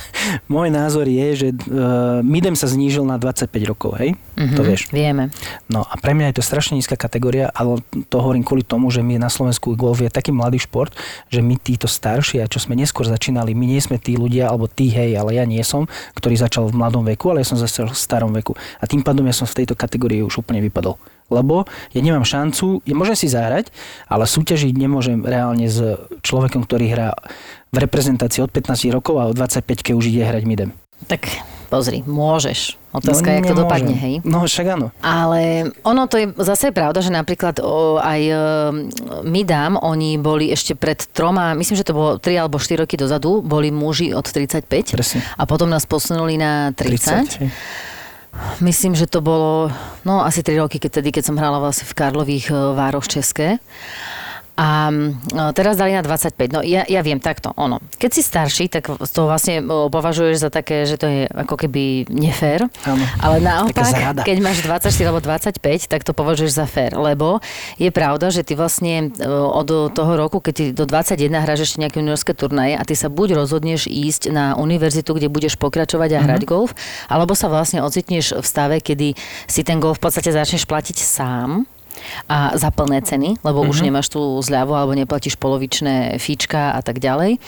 [0.52, 4.16] Môj názor je, že uh, Midem sa znížil na 25 rokov, hej?
[4.40, 4.88] Mm-hmm, to vieš.
[4.88, 5.28] Vieme.
[5.68, 9.04] No a pre mňa je to strašne nízka kategória, ale to hovorím kvôli tomu, že
[9.04, 10.96] my na Slovensku golf je taký mladý šport,
[11.28, 14.64] že my títo starší a čo sme neskôr začínali, my nie sme tí ľudia, alebo
[14.64, 15.84] tí hej, ale ja nie som,
[16.16, 18.56] ktorý začal v mladom veku, ale ja som začal v starom veku.
[18.80, 21.01] A tým pádom ja som v tejto kategórii už úplne vypadol
[21.32, 21.64] lebo
[21.96, 23.72] ja nemám šancu, ja môžem si zahrať,
[24.06, 25.80] ale súťažiť nemôžem reálne s
[26.20, 27.16] človekom, ktorý hrá
[27.72, 30.70] v reprezentácii od 15 rokov a od 25 keď už ide hrať midem.
[31.08, 31.24] Tak
[31.72, 32.76] pozri, môžeš.
[32.92, 34.14] Otázka, no, jak to dopadne, hej?
[34.28, 34.92] No však áno.
[35.00, 38.36] Ale ono to je zase pravda, že napríklad o, aj e,
[39.24, 43.00] my dám, oni boli ešte pred troma, myslím, že to bolo 3 alebo 4 roky
[43.00, 45.24] dozadu, boli muži od 35 Presne.
[45.24, 47.40] a potom nás posunuli na 30.
[47.40, 47.48] 30 hej.
[48.60, 49.68] Myslím, že to bolo
[50.08, 53.60] no asi 3 roky, keď, tedy, keď som hrala vlastne v Karlových e, Vároch České.
[54.52, 54.92] A
[55.32, 56.36] no, teraz dali na 25.
[56.52, 57.80] No ja, ja viem takto, ono.
[57.96, 62.68] Keď si starší, tak to vlastne považuješ za také, že to je ako keby nefér.
[62.84, 63.00] Áno.
[63.24, 65.56] Ale naopak, keď máš 24 alebo 25,
[65.88, 67.00] tak to považuješ za fér.
[67.00, 67.40] Lebo
[67.80, 72.04] je pravda, že ty vlastne od toho roku, keď ty do 21 hráš ešte nejaké
[72.04, 76.44] juniorské turnaje a ty sa buď rozhodneš ísť na univerzitu, kde budeš pokračovať a hrať
[76.44, 76.76] golf,
[77.08, 79.16] alebo sa vlastne ocitneš v stave, kedy
[79.48, 81.64] si ten golf v podstate začneš platiť sám
[82.28, 83.72] a za plné ceny, lebo mm-hmm.
[83.72, 87.38] už nemáš tú zľavu alebo neplatíš polovičné fíčka a tak ďalej.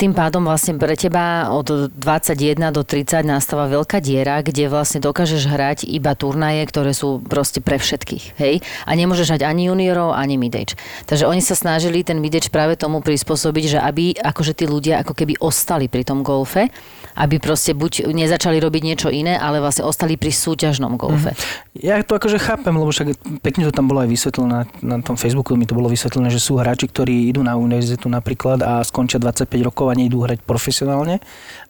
[0.00, 5.44] Tým pádom vlastne pre teba od 21 do 30 nastáva veľká diera, kde vlastne dokážeš
[5.44, 8.40] hrať iba turnaje, ktoré sú proste pre všetkých.
[8.40, 8.64] Hej?
[8.88, 10.72] A nemôžeš hrať ani juniorov, ani midage.
[11.04, 15.12] Takže oni sa snažili ten midage práve tomu prispôsobiť, že aby akože tí ľudia ako
[15.12, 16.72] keby ostali pri tom golfe,
[17.12, 21.36] aby proste buď nezačali robiť niečo iné, ale vlastne ostali pri súťažnom golfe.
[21.76, 25.54] Ja to akože chápem, lebo však pekne to tam bolo aj vysvetlené na, tom Facebooku,
[25.54, 29.48] mi to bolo vysvetlené, že sú hráči, ktorí idú na univerzitu napríklad a skončia 25
[29.62, 31.22] rokov a nejdú hrať profesionálne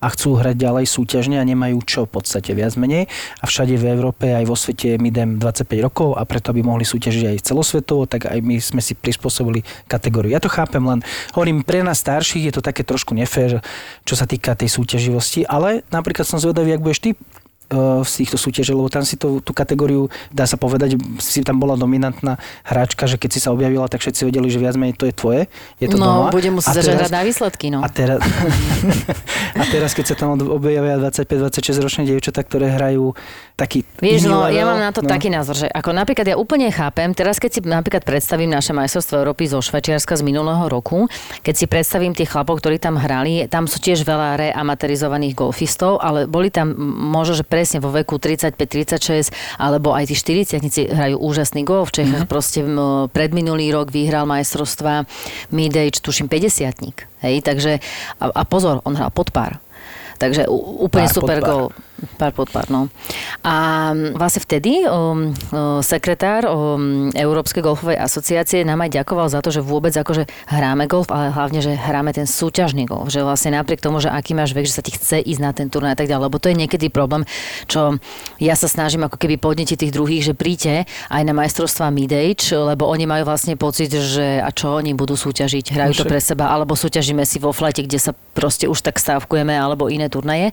[0.03, 3.07] a chcú hrať ďalej súťažne a nemajú čo v podstate viac menej.
[3.39, 6.89] A všade v Európe aj vo svete my idem 25 rokov a preto aby mohli
[6.89, 10.33] súťažiť aj celosvetovo, tak aj my sme si prispôsobili kategóriu.
[10.33, 11.05] Ja to chápem, len
[11.37, 13.61] hovorím, pre nás starších je to také trošku nefér,
[14.09, 17.11] čo sa týka tej súťaživosti, ale napríklad som zvedavý, ak budeš ty
[18.05, 21.75] z týchto súťaží, lebo tam si to, tú kategóriu, dá sa povedať, si tam bola
[21.75, 25.15] dominantná hráčka, že keď si sa objavila, tak všetci vedeli, že viac menej to je
[25.15, 25.41] tvoje.
[25.81, 26.35] Je to no, doma.
[26.35, 27.79] bude musieť začať hrať na výsledky, no.
[27.81, 28.21] A teraz,
[29.61, 33.17] a teraz, keď sa tam objavia 25-26 ročné dievčatá, ktoré hrajú
[33.57, 36.73] taký Vieš, no, level, ja mám na to taký názor, že ako napríklad ja úplne
[36.73, 41.07] chápem, teraz keď si napríklad predstavím naše majstrovstvo Európy zo Švajčiarska z minulého roku,
[41.47, 46.27] keď si predstavím tých chlapov, ktorí tam hrali, tam sú tiež veľa reamaterizovaných golfistov, ale
[46.27, 46.75] boli tam
[47.13, 49.31] možno, že presne vo veku 35-36,
[49.63, 51.95] alebo aj tí 40 hrajú úžasný golf.
[51.95, 55.07] V Čechách proste m, predminulý rok vyhral majstrovstva
[55.55, 57.79] mid-age, tuším 50 Hej, takže,
[58.19, 59.63] a, a pozor, on hral pod pár.
[60.19, 61.65] Takže úplne Pár super gol.
[62.19, 62.91] Pár pod pár, no.
[63.47, 69.55] A vlastne vtedy um, uh, sekretár um, Európskej golfovej asociácie nám aj ďakoval za to,
[69.55, 73.11] že vôbec akože hráme golf, ale hlavne, že hráme ten súťažný golf.
[73.11, 75.71] Že vlastne napriek tomu, že aký máš vek, že sa ti chce ísť na ten
[75.71, 76.25] turnaj a tak ďalej.
[76.27, 77.23] Lebo to je niekedy problém,
[77.67, 77.99] čo
[78.43, 82.87] ja sa snažím ako keby podnetiť tých druhých, že príďte aj na majstrovstvá mid-age, lebo
[82.91, 86.75] oni majú vlastne pocit, že a čo oni budú súťažiť, hrajú to pre seba, alebo
[86.75, 90.51] súťažíme si vo flete, kde sa proste už tak stávkujeme, alebo iné turnaje.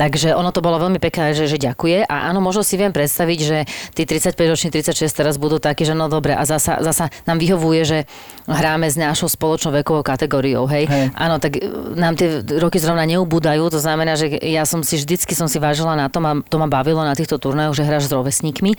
[0.00, 2.06] Takže ono to bolo veľmi pekné, že, že ďakuje.
[2.06, 3.58] A áno, možno si viem predstaviť, že
[3.96, 7.82] tí 35 roční, 36 teraz budú takí, že no dobre, a zasa, zasa nám vyhovuje,
[7.82, 7.98] že
[8.46, 10.86] hráme s našou spoločnou vekovou kategóriou, hej.
[10.86, 11.12] Hej.
[11.16, 15.32] Áno, tak e, nám tie roky zrovna neubúdajú, to znamená, že ja som si vždycky
[15.32, 18.14] som si vážila na tom a to ma bavilo na týchto turnajoch, že hráš s
[18.14, 18.76] rovesníkmi.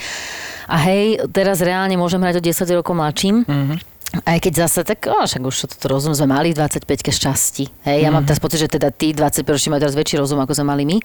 [0.69, 3.43] A hej, teraz reálne môžem hrať o 10 rokov mladším.
[4.21, 7.65] Aj keď zase tak, o, však už to rozum sme mali v 25 šťastí.
[7.89, 10.53] Hej, ja mám teraz pocit, že teda tí 25 roční majú teraz väčší rozum, ako
[10.53, 10.97] sme mali my.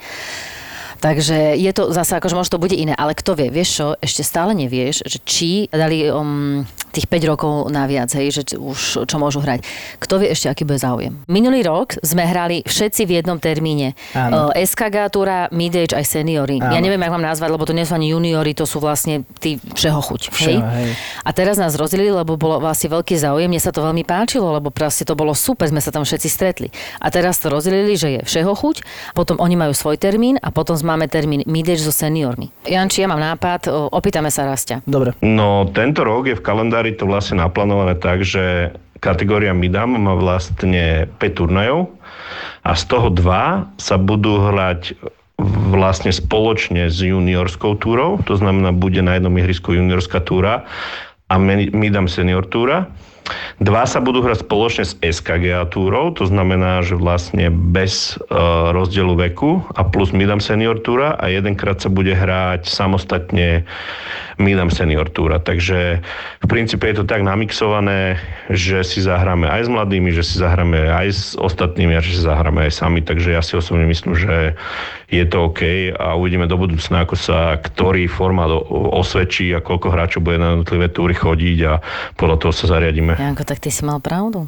[0.99, 4.27] Takže je to zase, akože možno to bude iné, ale kto vie, vieš čo, ešte
[4.27, 9.41] stále nevieš, že či dali um, tých 5 rokov naviac, hej, že už čo môžu
[9.43, 9.65] hrať.
[9.99, 11.17] Kto vie ešte, aký bude záujem.
[11.27, 13.93] Minulý rok sme hrali všetci v jednom termíne.
[14.15, 14.53] Áno.
[14.53, 16.63] Uh, SKG Túra, Midage aj seniory.
[16.63, 16.85] Ja Áno.
[16.85, 20.01] neviem, jak mám nazvať, lebo to nie sú ani juniori, to sú vlastne tí všeho
[20.01, 20.21] chuť.
[20.31, 20.57] Hej?
[20.61, 20.91] Všeho, hej.
[21.27, 23.51] A teraz nás rozdelili, lebo bolo vlastne veľký záujem.
[23.51, 26.69] Mne sa to veľmi páčilo, lebo proste to bolo super, sme sa tam všetci stretli.
[27.03, 28.77] A teraz to rozdelili, že je všeho chuť,
[29.19, 32.55] potom oni majú svoj termín a potom máme termín midage so seniormi.
[32.63, 34.79] Janči, ja mám nápad, opýtame sa Rastia.
[34.87, 35.19] Dobre.
[35.27, 41.07] No, tento rok je v kalendári to vlastne naplánované tak, že kategória Midam má vlastne
[41.19, 41.91] 5 turnajov
[42.67, 44.99] a z toho dva sa budú hrať
[45.71, 50.67] vlastne spoločne s juniorskou túrou, to znamená, bude na jednom ihrisku juniorská túra
[51.31, 52.91] a Midam senior túra.
[53.59, 59.19] Dva sa budú hrať spoločne s SKG túrou, to znamená, že vlastne bez uh, rozdielu
[59.29, 63.67] veku a plus Midam Senior túra a jedenkrát sa bude hrať samostatne
[64.39, 65.43] Midam Senior túra.
[65.43, 65.99] Takže
[66.41, 70.79] v princípe je to tak namixované, že si zahráme aj s mladými, že si zahráme
[70.95, 73.03] aj s ostatnými a že si zahráme aj sami.
[73.03, 74.55] Takže ja si osobne myslím, že
[75.11, 80.23] je to OK a uvidíme do budúcna, ako sa ktorý formát osvedčí a koľko hráčov
[80.23, 81.83] bude na jednotlivé túry chodiť a
[82.15, 83.18] podľa toho sa zariadíme.
[83.19, 84.47] Janko, tak ty si mal pravdu.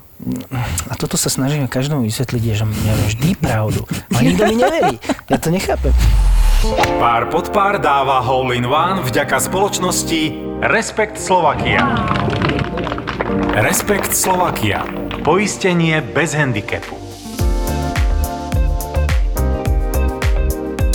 [0.86, 3.82] A toto sa snažíme každému vysvetliť, že ja vždy pravdu.
[4.14, 4.94] A nikto mi neverí.
[5.26, 5.90] Ja to nechápem.
[7.02, 11.82] Pár pod pár dáva Hole in One vďaka spoločnosti Respekt Slovakia.
[13.58, 14.84] Respekt Slovakia.
[15.24, 16.99] Poistenie bez handicapu.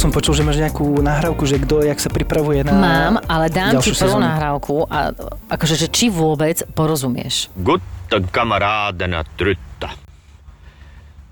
[0.05, 3.81] Som počul, že máš nejakú nahrávku, že kto, jak sa pripravuje na Mám, ale dám
[3.81, 4.21] ti prvú sezónu.
[4.21, 5.09] nahrávku a
[5.49, 7.49] akože, že či vôbec porozumieš.
[7.57, 9.89] Gutta kamraderna Trytta.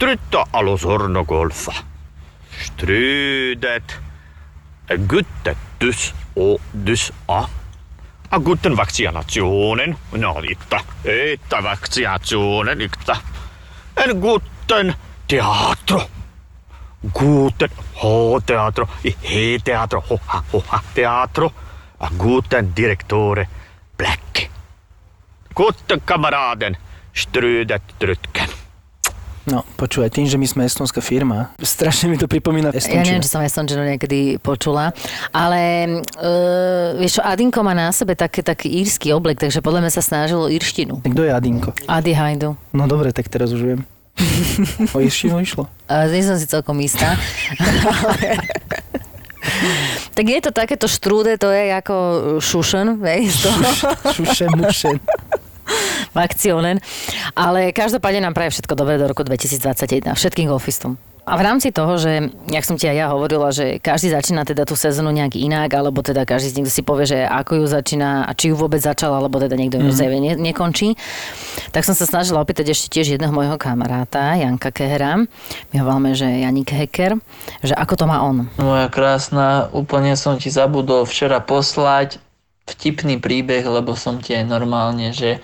[0.02, 1.86] Trytta alus hornogolfa.
[2.50, 3.86] Strydet.
[5.06, 7.46] Gutta dus och dus a.
[8.34, 9.94] A guten vaccinationen.
[10.18, 10.82] No, itta.
[11.06, 13.22] Itta vaccinationen, itta.
[14.02, 14.98] En guten
[15.30, 16.23] teatro.
[17.12, 18.88] Guten H-teatro.
[19.04, 20.00] He-teatro.
[20.08, 21.52] Hoha, hoha, teatro.
[22.00, 23.48] A guten direktore.
[23.98, 24.50] Black.
[25.54, 26.78] Guten kameraden.
[27.14, 28.50] Strödet Trytken.
[29.44, 33.04] No, počúvaj, tým, že my sme estonská firma, strašne mi to pripomína Ja estončinu.
[33.04, 34.96] neviem, či som Estončinu niekedy počula,
[35.36, 39.92] ale uh, vieš čo, Adinko má na sebe taký, taký írsky oblek, takže podľa mňa
[39.92, 41.04] sa snažil o írštinu.
[41.04, 41.76] Kto je Adinko?
[41.92, 42.56] Adi Hajdu.
[42.72, 43.80] No dobre, tak teraz už viem.
[44.96, 45.68] O irštinu išlo.
[45.90, 47.18] Uh, nie som si celkom istá.
[50.16, 51.96] tak je to takéto štrúde, to je ako
[52.40, 53.50] šušen, vieš, to
[54.16, 54.98] Šušen, mušen.
[56.14, 56.80] vakcionen.
[57.34, 61.00] Ale každopádne nám praje všetko dobré do roku 2021, všetkým golfistom.
[61.24, 64.68] A v rámci toho, že, jak som ti aj ja hovorila, že každý začína teda
[64.68, 68.28] tú sezónu nejak inak, alebo teda každý z nich si povie, že ako ju začína
[68.28, 70.20] a či ju vôbec začal, alebo teda niekto ju mm.
[70.20, 71.00] ne, nekončí,
[71.72, 75.24] tak som sa snažila opýtať ešte tiež jedného môjho kamaráta, Janka Kehera,
[75.72, 77.16] my ho voláme, že Janik Heker,
[77.64, 78.52] že ako to má on.
[78.60, 82.20] Moja krásna, úplne som ti zabudol včera poslať
[82.68, 85.40] vtipný príbeh, lebo som ti aj normálne, že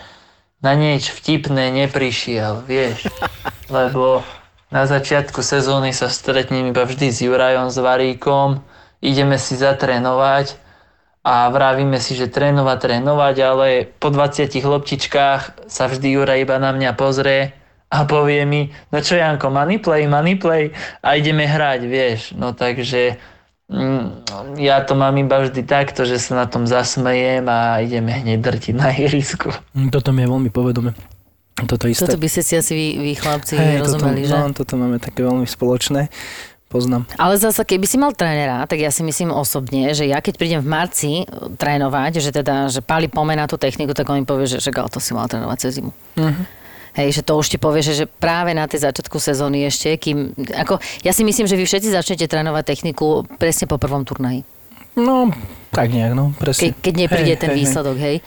[0.59, 3.07] na nieč vtipné neprišiel, vieš.
[3.71, 4.25] Lebo
[4.69, 8.61] na začiatku sezóny sa stretnem iba vždy s Jurajom, s Varíkom,
[9.01, 10.53] ideme si zatrénovať
[11.25, 16.71] a vravíme si, že trénovať, trénovať, ale po 20 loptičkách sa vždy Juraj iba na
[16.71, 17.53] mňa pozrie
[17.89, 20.69] a povie mi, no čo Janko, moneyplay, moneyplay
[21.01, 22.19] a ideme hrať, vieš.
[22.37, 23.17] No takže
[23.73, 24.29] mm,
[24.61, 28.73] ja to mám iba vždy takto, že sa na tom zasmejem a ideme hneď drtiť
[28.77, 29.49] na ihrisku.
[29.73, 30.93] Mm, Toto mi je veľmi povedome.
[31.65, 32.05] Toto isté.
[32.05, 34.35] Toto by ste si asi vy, vy chlapci Hej, rozumeli, toto, že?
[34.35, 36.11] No, toto máme také veľmi spoločné.
[36.69, 37.09] Poznám.
[37.17, 40.61] Ale zase, keby si mal trénera, tak ja si myslím osobne, že ja keď prídem
[40.61, 44.45] v marci e, trénovať, že teda, že Pali pomena tú techniku, tak on mi povie,
[44.45, 45.89] že, že gal, to si mal trénovať cez zimu.
[46.21, 46.43] Mhm.
[46.93, 50.33] Hej, že to už ti povie, že, že práve na tej začiatku sezóny ešte, kým,
[50.57, 54.45] ako, ja si myslím, že vy všetci začnete trénovať techniku presne po prvom turnaji.
[54.97, 55.29] No,
[55.69, 56.73] tak nejak, no, Ke, presne.
[56.77, 57.61] keď nepríde Hej, ten hej, hej.
[57.65, 58.17] výsledok, hej.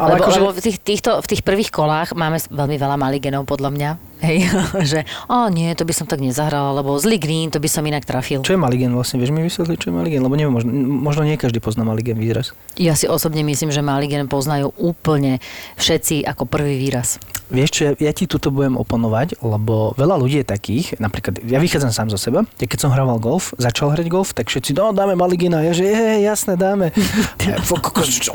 [0.00, 3.44] Ale lebo, akože- lebo v, tých, týchto, v tých prvých kolách máme veľmi veľa maligenov,
[3.44, 3.90] podľa mňa.
[4.20, 4.52] Hej,
[4.90, 8.04] že o nie, to by som tak nezahral, lebo zlý green, to by som inak
[8.04, 8.44] trafil.
[8.44, 9.16] Čo je maligen vlastne?
[9.16, 10.20] Vieš mi vysvetliť, čo je maligen?
[10.20, 12.52] Lebo neviem, možno, možno nie každý pozná maligen výraz.
[12.76, 15.42] Ja si osobne myslím, že Maligen poznajú úplne
[15.80, 17.18] všetci ako prvý výraz.
[17.50, 21.58] Vieš čo, ja, ja ti tuto budem oponovať, lebo veľa ľudí je takých, napríklad ja
[21.58, 24.94] vychádzam sám zo seba, ja keď som hrával golf, začal hrať golf, tak všetci, no
[24.94, 26.94] dáme Maligena, ja že je, jasné, dáme.
[27.50, 27.58] A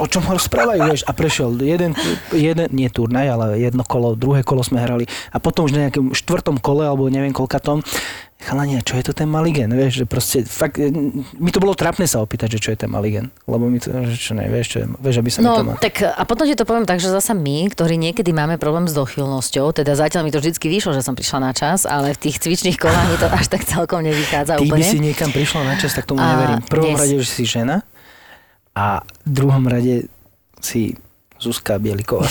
[0.03, 1.07] o čom ho rozprávajú, vieš?
[1.07, 1.95] A prešiel jeden,
[2.35, 6.11] jeden, nie turnaj, ale jedno kolo, druhé kolo sme hrali a potom už na nejakom
[6.11, 7.83] štvrtom kole, alebo neviem koľkatom,
[8.37, 10.91] chalania, čo je to ten Maligen, vieš, že proste, fakt, e,
[11.33, 14.13] mi to bolo trápne sa opýtať, že čo je ten Maligen, lebo mi to, že
[14.13, 15.73] čo ne, vieš, čo je, vieš, aby sa mi to No, má.
[15.75, 18.93] tak a potom ti to poviem tak, že zasa my, ktorí niekedy máme problém s
[18.93, 22.37] dochylnosťou, teda zatiaľ mi to vždy vyšlo, že som prišla na čas, ale v tých
[22.37, 24.85] cvičných kolách mi to až tak celkom nevychádza Ty by úplne.
[24.85, 26.59] si niekam prišla na čas, tak tomu A neverím.
[26.61, 27.01] V prvom dnes.
[27.01, 27.81] rade, že si žena
[28.71, 28.85] a
[29.23, 30.05] v druhom rade
[30.59, 30.99] si
[31.35, 32.25] Zuzka Bieliková.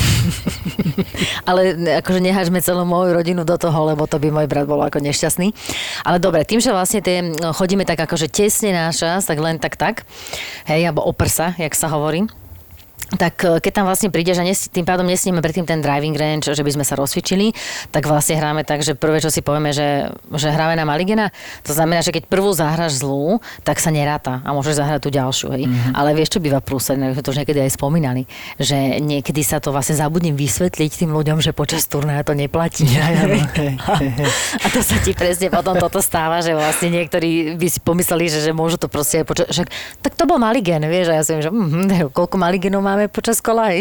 [1.48, 5.00] Ale akože nehažme celú moju rodinu do toho, lebo to by môj brat bol ako
[5.04, 5.52] nešťastný.
[6.08, 9.60] Ale dobre, tým, že vlastne tie, no, chodíme tak akože tesne na čas, tak len
[9.60, 10.08] tak tak,
[10.64, 12.24] hej, alebo o prsa, jak sa hovorí,
[13.16, 16.48] tak e, keď tam vlastne prídeš a nes, tým pádom nesníme predtým ten driving range,
[16.48, 17.52] že by sme sa rozcvičili,
[17.92, 21.28] tak vlastne hráme tak, že prvé, čo si povieme, že, že hráme na Maligena,
[21.62, 25.48] to znamená, že keď prvú zahráš zlú, tak sa neráta a môžeš zahrať tú ďalšiu.
[25.52, 25.64] Hej.
[25.68, 25.92] Mm-hmm.
[25.94, 28.22] Ale vieš, čo býva prúsadné, sme to už niekedy aj spomínali,
[28.56, 32.88] že niekedy sa to vlastne zabudnem vysvetliť tým ľuďom, že počas turnaja to neplatí.
[32.88, 33.74] Ja, ja, no, hej.
[34.62, 38.40] A to sa ti presne potom toto stáva, že vlastne niektorí by si pomysleli, že,
[38.40, 39.46] že môžu to proste aj počas...
[39.50, 39.68] Že,
[40.00, 43.74] tak to bol Maligen, vieš, a ja som, že mm, koľko Maligenov máme počas kola.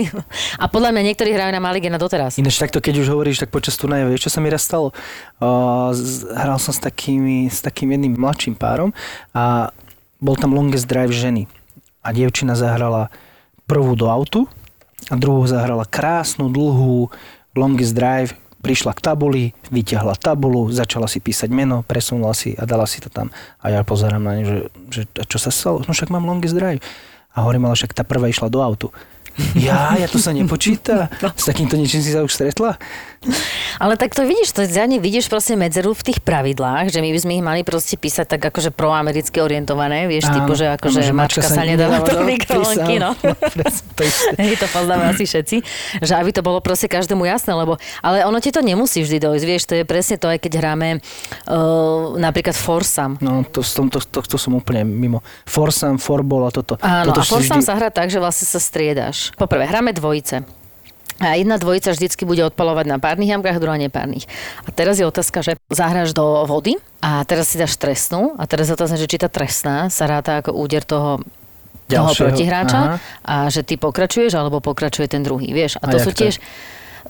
[0.58, 2.41] A podľa mňa niektorí hrajú na Maligena doteraz.
[2.41, 4.89] Ináč takto, keď už hovoríš, tak počas turnaja, vieš, čo sa mi raz stalo?
[5.38, 5.93] Uh,
[6.34, 8.89] hral som s, takými, s takým jedným mladším párom
[9.38, 9.69] a
[10.17, 11.45] bol tam longest drive ženy.
[12.02, 13.13] A dievčina zahrala
[13.69, 14.49] prvú do autu
[15.08, 17.12] a druhú zahrala krásnu, dlhú
[17.54, 22.88] longest drive, prišla k tabuli, vyťahla tabulu, začala si písať meno, presunula si a dala
[22.88, 23.28] si to tam.
[23.60, 25.84] A ja pozerám na ňu, že, že čo sa stalo?
[25.84, 26.80] No však mám longest drive.
[27.34, 28.93] A hovorím, ale však tá prvá išla do autu.
[29.58, 31.10] Ja, ja to sa nepočíta.
[31.39, 32.78] S takýmto niečím si sa už stretla?
[33.80, 37.20] Ale tak to vidíš, to nich vidíš proste medzeru v tých pravidlách, že my by
[37.20, 41.14] sme ich mali proste písať tak akože proamericky orientované, vieš, Áno, typu, že akože že
[41.16, 43.12] mačka, mačka sa sa nedá nedá do mikrovlnky, no.
[43.24, 43.34] No.
[44.42, 45.58] Hej, to poznáme asi všetci,
[46.02, 49.46] že aby to bolo proste každému jasné, lebo, ale ono ti to nemusí vždy dojsť,
[49.46, 53.20] vieš, to je presne to, aj keď hráme uh, napríklad Forsam.
[53.20, 55.22] No, to, to, to, to, to som úplne mimo.
[55.46, 56.80] Forsam, forbol a toto.
[56.82, 57.68] Áno, toto a Forsam vždy...
[57.68, 59.36] sa hrá tak, že vlastne sa striedaš.
[59.36, 60.62] Poprvé, hráme dvojice.
[61.24, 64.28] A jedna dvojica vždycky bude odpalovať na párnych jamkách, druhá nepárnych.
[64.68, 68.68] A teraz je otázka, že zahráš do vody a teraz si dáš trestnú a teraz
[68.68, 71.24] je otázka, že či tá trestná sa ráta ako úder toho
[71.84, 72.96] toho protihráča Aha.
[73.28, 75.78] a že ty pokračuješ alebo pokračuje ten druhý, vieš.
[75.84, 76.36] A to A sú jak to tiež...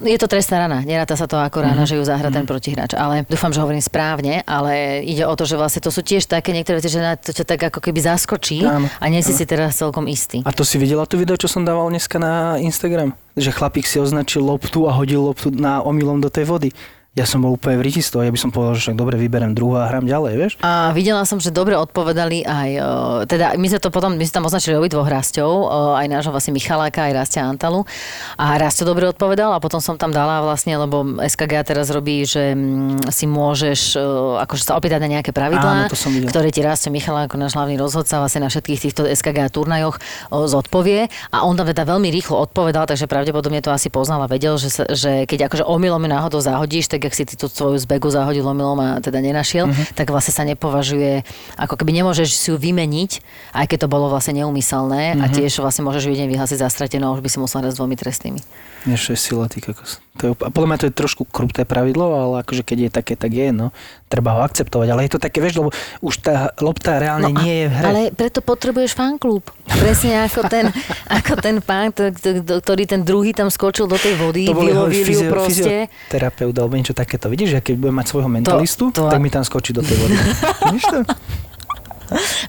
[0.02, 1.66] Je to trestná rana, neráta sa to ako Mhm.
[1.70, 2.94] rana, že ju zahra ten protihráč.
[2.94, 6.50] Ale dúfam, že hovorím správne, ale ide o to, že vlastne to sú tiež také
[6.50, 9.46] niektoré veci, že na to ťa tak ako keby zaskočí Áno, a nie si si
[9.46, 10.42] teraz celkom istý.
[10.42, 13.14] A to si videla to video, čo som dával dneska na Instagram?
[13.34, 16.70] Že chlapík si označil loptu a hodil loptu na omylom do tej vody.
[17.14, 19.22] Ja som bol úplne v riti z toho, ja by som povedal, že však dobre,
[19.22, 20.54] vyberem druhú a hrám ďalej, vieš?
[20.66, 22.86] A videla som, že dobre odpovedali aj, o,
[23.30, 26.58] teda my sme to potom, my sme tam označili obidvoch Rastov, o, aj nášho vlastne
[26.58, 27.86] Michaláka, aj Rastia Antalu.
[28.34, 32.58] A Rastio dobre odpovedal a potom som tam dala vlastne, lebo SKG teraz robí, že
[32.58, 36.00] mm, si môžeš o, akože sa opýtať na nejaké pravidlá, Áno, to
[36.34, 40.02] ktoré ti Rastio Michalák, ako náš hlavný rozhodca, vlastne na všetkých týchto SKG turnajoch
[40.34, 41.14] zodpovie.
[41.30, 44.74] A on tam teda veľmi rýchlo odpovedal, takže pravdepodobne to asi poznal a vedel, že,
[44.74, 48.44] sa, že keď akože omylom náhodou zahodíš, tak ak si ty tú svoju zbegu zahodil
[48.44, 49.94] omylom a teda nenašiel, Mhm.
[49.94, 51.24] tak vlastne sa nepovažuje,
[51.56, 53.12] ako keby nemôžeš si ju vymeniť,
[53.54, 55.34] aj keď to bolo vlastne neumyselné a Mhm.
[55.34, 57.78] tiež vlastne môžeš ju deň vyhlásiť za stratenú a už by si musel hrať s
[57.78, 58.42] dvomi trestnými.
[58.84, 60.04] Než je sila, ty kokos.
[60.14, 63.14] To je, a podľa mňa to je trošku kruté pravidlo, ale akože keď je také,
[63.16, 63.72] tak je, no.
[64.06, 64.88] Treba ho akceptovať.
[64.88, 65.70] Ale je to také, vieš, lebo
[66.00, 67.88] už tá lopta reálne a- nie je v hre.
[67.88, 69.42] Ale preto potrebuješ fanklub.
[69.66, 70.70] Presne ako ten,
[71.18, 74.54] ako ten pán, to- to- to- ktorý ten druhý tam skočil do tej vody, to
[74.54, 75.90] vylovil fyzio, proste.
[75.90, 77.26] fyzioterapeut alebo niečo takéto.
[77.26, 80.16] Vidíš, že keď budem mať svojho mentalistu, to- tak mi tam skočí do tej vody.
[80.68, 80.98] Vidíš to?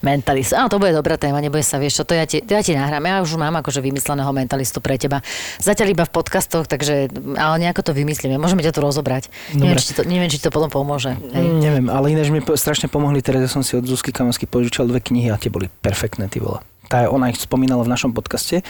[0.04, 0.52] Mentalist.
[0.52, 3.02] Áno, to bude dobrá téma, nebude sa, vieš čo, to ja ti, ja ti nahrám.
[3.04, 5.24] Ja už mám akože vymysleného mentalistu pre teba.
[5.58, 8.36] Zatiaľ iba v podcastoch, takže, ale nejako to vymyslíme.
[8.36, 9.32] Môžeme ťa tu rozobrať.
[9.56, 11.16] Neviem či, to, neviem, či to potom pomôže.
[11.32, 11.44] Hej.
[11.44, 14.84] Mm, Neviem, ale ináč mi strašne pomohli, teraz ja som si od Zuzky Kamansky požičal
[14.84, 16.60] dve knihy a tie boli perfektné, ty vole.
[16.94, 18.62] Tá, ona ich spomínala v našom podcaste.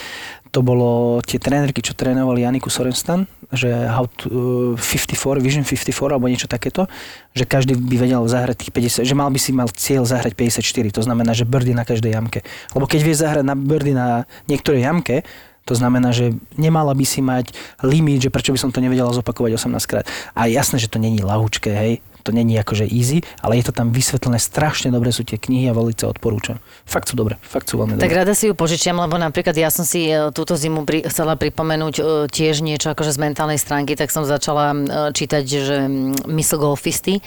[0.56, 6.16] To bolo tie trénerky, čo trénovali Janiku Sorenstan, že how to, uh, 54, Vision 54
[6.16, 6.88] alebo niečo takéto,
[7.36, 10.88] že každý by vedel zahrať tých 50, že mal by si mal cieľ zahrať 54,
[10.88, 12.40] to znamená, že birdy na každej jamke.
[12.72, 15.20] Lebo keď vieš zahrať na birdy na niektorej jamke,
[15.68, 17.52] to znamená, že nemala by si mať
[17.84, 20.08] limit, že prečo by som to nevedela zopakovať 18 krát.
[20.32, 21.92] A jasné, že to není lahúčké, hej,
[22.24, 25.76] to není akože easy, ale je to tam vysvetlené, strašne dobre sú tie knihy a
[25.76, 26.56] velice odporúčam.
[26.88, 28.24] Fakt sú dobre, fakt sú veľmi Tak dobré.
[28.24, 31.94] rada si ju požičiam, lebo napríklad ja som si e, túto zimu pri, chcela pripomenúť
[32.00, 34.76] e, tiež niečo akože z mentálnej stránky, tak som začala e,
[35.12, 37.20] čítať, že mm, mysl golfisty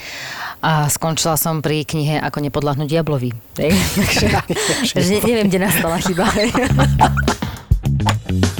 [0.65, 3.37] a skončila som pri knihe Ako nepodľahnúť diablovi.
[3.57, 4.27] Takže,
[4.89, 6.25] takže ne, neviem, kde nastala chyba.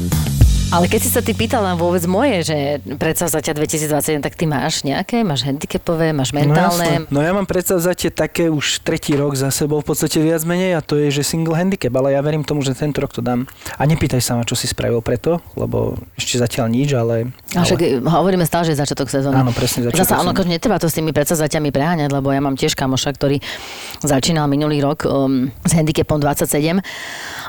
[0.68, 2.58] Ale keď si sa ty pýtala vôbec moje, že
[3.00, 5.24] predsavzatia 2021, tak ty máš nejaké?
[5.24, 7.08] Máš handicapové, máš mentálne?
[7.08, 10.76] No, no ja mám predstavzatie také už tretí rok za sebou v podstate viac menej
[10.76, 13.48] a to je, že single handicap, ale ja verím tomu, že tento rok to dám.
[13.80, 17.32] A nepýtaj sa ma, čo si spravil preto, lebo ešte zatiaľ nič, ale...
[17.56, 19.40] A však hovoríme stále, že je začiatok sezóny.
[19.40, 20.36] Áno, presne začiatok Zasa, sezóny.
[20.36, 23.40] akože netreba to s tými predsazatiami preháňať, lebo ja mám tiež kamoša, ktorý
[24.04, 26.84] začínal minulý rok um, s handicapom 27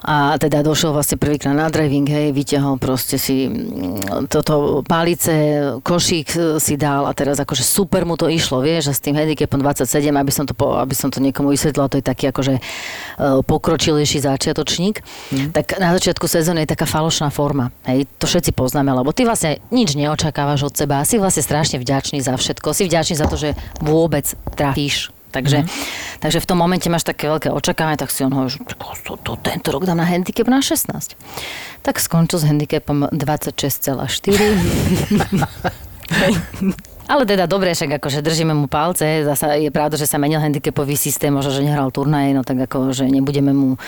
[0.06, 5.32] a teda došiel vlastne prvýkrát na driving, hej, vyťahol proste proste si mm, toto palice,
[5.80, 9.16] košík e, si dal a teraz akože super mu to išlo, vieš, a s tým
[9.16, 12.60] handicapom 27, aby som to, po, aby som to niekomu vysvetlila, to je taký akože
[12.60, 12.62] e,
[13.48, 15.56] pokročilejší začiatočník, mm.
[15.56, 17.72] tak na začiatku sezóny je taká falošná forma.
[17.88, 22.20] Hej, to všetci poznáme, lebo ty vlastne nič neočakávaš od seba, si vlastne strašne vďačný
[22.20, 26.18] za všetko, si vďačný za to, že vôbec trafíš Takže, mm-hmm.
[26.24, 28.64] takže v tom momente máš také veľké očakávanie, tak si on hovorí, že
[29.04, 30.88] to, to, tento rok dám na handicap na 16.
[31.84, 34.08] Tak skončil s handicapom 26,4.
[37.08, 39.24] Ale teda dobre, však akože držíme mu palce.
[39.24, 42.92] Zasa je pravda, že sa menil handicapový systém, možno, že nehral turnaj, no tak ako,
[42.92, 43.80] že nebudeme mu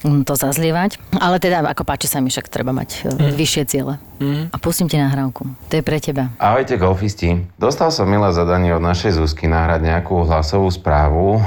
[0.00, 0.96] to zazlievať.
[1.16, 3.36] Ale teda, ako páči sa mi, však treba mať mm.
[3.36, 3.94] vyššie ciele.
[4.20, 4.52] Mm.
[4.52, 5.48] A pustím ti nahrávku.
[5.68, 6.32] To je pre teba.
[6.36, 7.48] Ahojte golfisti.
[7.56, 11.40] Dostal som milé zadanie od našej Zuzky nahrať nejakú hlasovú správu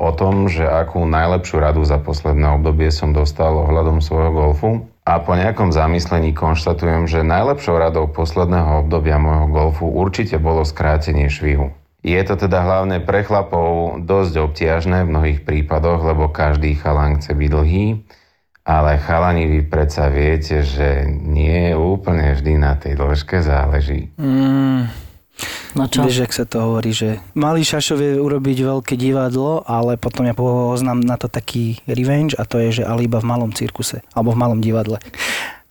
[0.00, 4.70] o tom, že akú najlepšiu radu za posledné obdobie som dostal ohľadom svojho golfu.
[5.08, 11.26] A po nejakom zamyslení konštatujem, že najlepšou radou posledného obdobia môjho golfu určite bolo skrátenie
[11.26, 11.72] švihu.
[12.00, 17.36] Je to teda hlavne pre chlapov dosť obtiažné v mnohých prípadoch, lebo každý chalan chce
[17.36, 17.86] byť dlhý,
[18.64, 24.16] ale chalani vy predsa viete, že nie úplne vždy na tej dĺžke záleží.
[24.16, 24.88] Mm,
[25.78, 26.02] No čo?
[26.02, 30.34] Vieš, ak sa to hovorí, že malý šašo vie urobiť veľké divadlo, ale potom ja
[30.34, 34.34] poznám na to taký revenge a to je, že ale iba v malom cirkuse alebo
[34.34, 34.98] v malom divadle.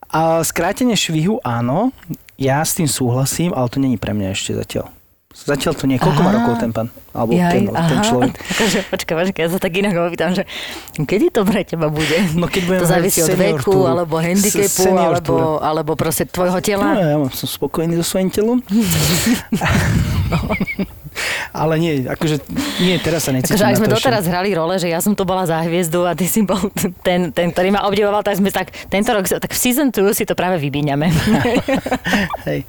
[0.09, 1.93] A skrátenie švihu áno,
[2.39, 4.89] ja s tým súhlasím, ale to není pre mňa ešte zatiaľ.
[5.29, 6.01] Zatiaľ to nie.
[6.01, 6.89] Koľko má rokov ten pán?
[7.13, 7.85] Alebo Jaj, ten, aha.
[7.85, 8.33] ten človek?
[8.33, 10.49] Takže, počkaj, počkaj, ja sa tak inak opýtam, že
[10.97, 12.17] kedy to pre teba bude?
[12.33, 13.85] No keď budem to závisí od veku, túru.
[13.85, 16.97] alebo handicapu, alebo, alebo proste tvojho tela?
[16.97, 18.57] No, ja som spokojný so svojím telom.
[20.33, 20.37] no.
[21.53, 22.41] Ale nie, akože
[22.81, 25.43] nie, teraz sa necítim akože, ak sme doteraz hrali role, že ja som to bola
[25.43, 26.69] za hviezdu a ty si bol
[27.05, 30.23] ten, ten ktorý ma obdivoval, tak sme tak, tento rok, tak v season 2 si
[30.23, 31.09] to práve vybíňame.
[32.47, 32.63] Hej.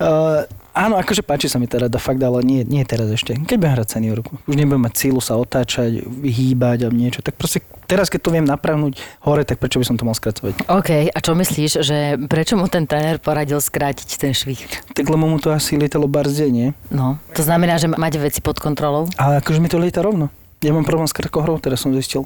[0.00, 0.44] Uh,
[0.80, 3.36] Áno, akože páči sa mi teda fakt, ale nie, nie teraz ešte.
[3.36, 7.60] Keď budem hrať seniorku, už nebudem mať sílu sa otáčať, hýbať a niečo, tak proste
[7.84, 10.64] teraz, keď to viem napravnúť hore, tak prečo by som to mal skracovať?
[10.72, 14.56] OK, a čo myslíš, že prečo mu ten tréner poradil skrátiť ten švih?
[14.96, 16.72] Tak lebo mu to asi lietalo barzdie, nie?
[16.88, 19.04] No, to znamená, že máte veci pod kontrolou?
[19.20, 20.32] Ale akože mi to lieta rovno.
[20.64, 22.24] Ja mám problém s krkohrou, teraz som zistil.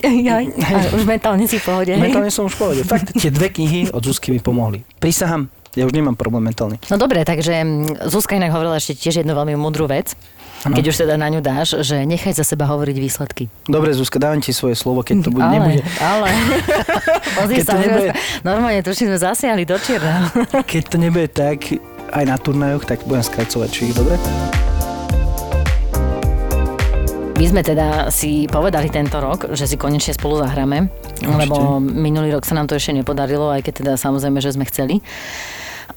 [0.00, 0.56] Jaj,
[0.96, 1.92] už mentálne si v pohode.
[2.00, 2.82] Mentálne som už v pohode.
[2.88, 4.84] Fakt, tie dve knihy od Zuzky mi pomohli.
[5.00, 6.78] Prisahám, ja už nemám problém mentálny.
[6.86, 10.14] No dobre, takže mm, Zuzka inak hovorila ešte tiež jednu veľmi múdru vec.
[10.64, 10.80] Ano.
[10.80, 13.52] Keď už teda na ňu dáš, že nechaj za seba hovoriť výsledky.
[13.68, 15.82] Dobre, Zuzka, dávam ti svoje slovo, keď to bude, ale, nebude.
[16.00, 16.28] Ale,
[17.36, 18.10] Pozri sa, to nebude...
[18.40, 20.32] normálne to sme zasiahli do čierna.
[20.72, 21.68] keď to nebude tak,
[22.16, 24.16] aj na turnajoch, tak budem skracovať, či ich dobre?
[27.34, 30.88] My sme teda si povedali tento rok, že si konečne spolu zahráme,
[31.20, 35.02] lebo minulý rok sa nám to ešte nepodarilo, aj keď teda samozrejme, že sme chceli.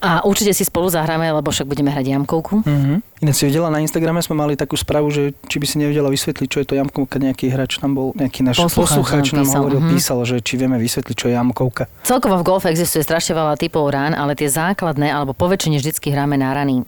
[0.02, 2.62] A určite si spolu zahráme, lebo však budeme hrať jamkovku.
[2.62, 2.98] Mm-hmm.
[3.18, 6.48] Ináč si videla, na Instagrame sme mali takú správu, že či by si nevedela vysvetliť,
[6.48, 7.18] čo je to jamkovka.
[7.18, 9.58] Nejaký hráč tam bol, nejaký náš poslucháč nám písal.
[9.58, 9.94] hovoril, mm-hmm.
[9.98, 11.90] písal, že či vieme vysvetliť, čo je jamkovka.
[12.06, 16.38] Celkovo v golfe existuje strašne veľa typov rán, ale tie základné, alebo poväčšine vždycky hráme
[16.38, 16.86] na rany.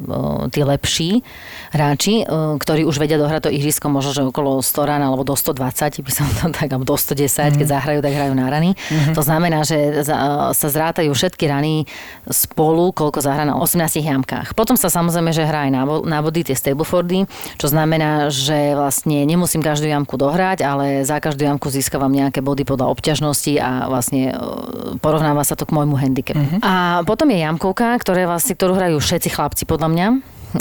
[0.54, 1.26] Tí lepší
[1.74, 2.22] hráči,
[2.62, 6.12] ktorí už vedia dohrať to ihrisko možno, že okolo 100 rán alebo do 120, by
[6.14, 7.58] som to tak, alebo do 110, mm-hmm.
[7.58, 8.78] keď zahrajú, tak hrajú na rany.
[8.78, 9.18] Mm-hmm.
[9.18, 10.06] To znamená, že
[10.54, 11.90] sa zrátajú všetky rany
[12.30, 14.54] spolu, koľko zahrá na 18 jamkách.
[14.54, 17.26] Potom sa samozrejme, že hrá aj na, na body tie Stablefordy,
[17.58, 22.64] čo znamená, že vlastne nemusím každú jamku dohrať, ale za každú jamku získavam nejaké body
[22.64, 24.36] podľa obťažnosti a vlastne e,
[25.00, 26.40] porovnáva sa to k môjmu handicapu.
[26.40, 26.60] Uh-huh.
[26.62, 30.08] A potom je jamkovka, ktoré vlastne, ktorú hrajú všetci chlapci podľa mňa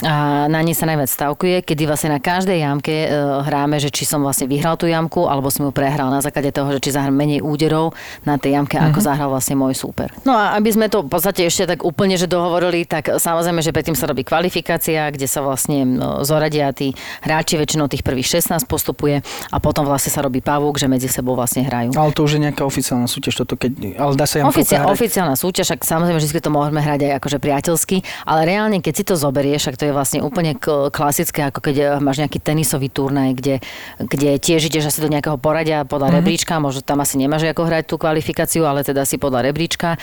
[0.05, 3.09] a na nej sa najviac stavkuje, kedy vlastne na každej jamke e,
[3.45, 6.69] hráme, že či som vlastne vyhral tú jamku, alebo som ju prehral na základe toho,
[6.77, 7.97] že či zahrám menej úderov
[8.29, 8.93] na tej jamke, mm-hmm.
[8.93, 9.07] ako mhm.
[9.09, 10.13] zahral vlastne môj súper.
[10.29, 13.73] No a aby sme to v podstate ešte tak úplne že dohovorili, tak samozrejme, že
[13.73, 16.93] predtým sa robí kvalifikácia, kde sa vlastne no, zoradia tí
[17.25, 21.33] hráči, väčšinou tých prvých 16 postupuje a potom vlastne sa robí pavúk, že medzi sebou
[21.33, 21.97] vlastne hrajú.
[21.97, 25.79] Ale to už je nejaká oficiálna súťaž, toto keď, ale dá sa Oficiál, oficiálna súťaž,
[25.79, 29.71] ak samozrejme, že to môžeme hrať aj akože priateľsky, ale reálne, keď si to zoberieš,
[29.79, 30.59] to je vlastne úplne
[30.91, 33.63] klasické, ako keď eh, máš nejaký tenisový turnaj, kde,
[34.03, 36.19] kde tiež ideš asi do nejakého poradia podľa mm-hmm.
[36.19, 39.95] rebríčka, možno tam asi nemáš ako hrať tú kvalifikáciu, ale teda si podľa rebríčka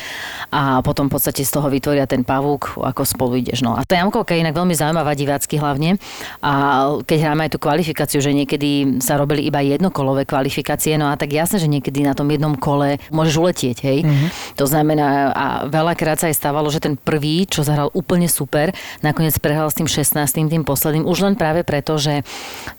[0.49, 3.61] a potom v podstate z toho vytvoria ten pavúk, ako spolu ideš.
[3.61, 3.75] No.
[3.75, 5.99] A tá jamkovka je inak veľmi zaujímavá divácky hlavne
[6.39, 6.51] a
[7.03, 11.35] keď hráme aj tú kvalifikáciu, že niekedy sa robili iba jednokolové kvalifikácie, no a tak
[11.35, 13.99] jasné, že niekedy na tom jednom kole môžeš uletieť, hej.
[14.07, 14.29] Mm-hmm.
[14.55, 18.71] To znamená, a veľakrát sa aj stávalo, že ten prvý, čo zahral úplne super,
[19.03, 20.49] nakoniec prehral s tým 16.
[20.49, 22.25] tým posledným, už len práve preto, že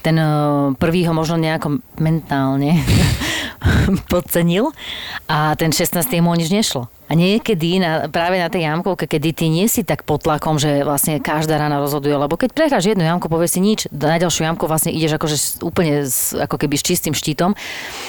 [0.00, 0.28] ten eh,
[0.76, 2.80] prvý ho možno nejako mentálne
[4.12, 4.72] podcenil
[5.30, 6.00] a ten 16.
[6.22, 6.88] mu o nič nešlo.
[7.06, 10.82] A niekedy na, práve na tej jamkovke, kedy ty nie si tak pod tlakom, že
[10.82, 14.66] vlastne každá rána rozhoduje, lebo keď prehráš jednu jamku, povieš si nič, na ďalšiu jamku
[14.66, 17.54] vlastne ideš akože úplne s, ako keby s čistým štítom.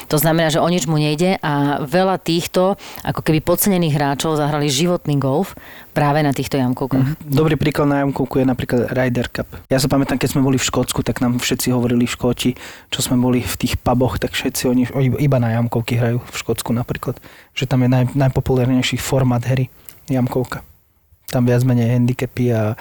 [0.10, 2.74] To znamená, že o nič mu nejde a veľa týchto
[3.06, 5.54] ako keby podcenených hráčov zahrali životný golf
[5.94, 7.22] práve na týchto jamkovkách.
[7.22, 9.50] Dobrý príklad na jamkovku je napríklad Ryder Cup.
[9.70, 12.52] Ja sa pamätám, keď sme boli v Škótsku, tak nám všetci hovorili v Škóti,
[12.90, 14.84] čo sme boli v tých puboch, tak všetci oni
[15.22, 17.18] iba na jamkovky hrajú v Škótsku napríklad.
[17.58, 19.66] Že tam je naj, najpopulárnejší formát hry
[20.06, 20.62] jamkovka.
[21.28, 22.78] Tam viac menej handicapy a,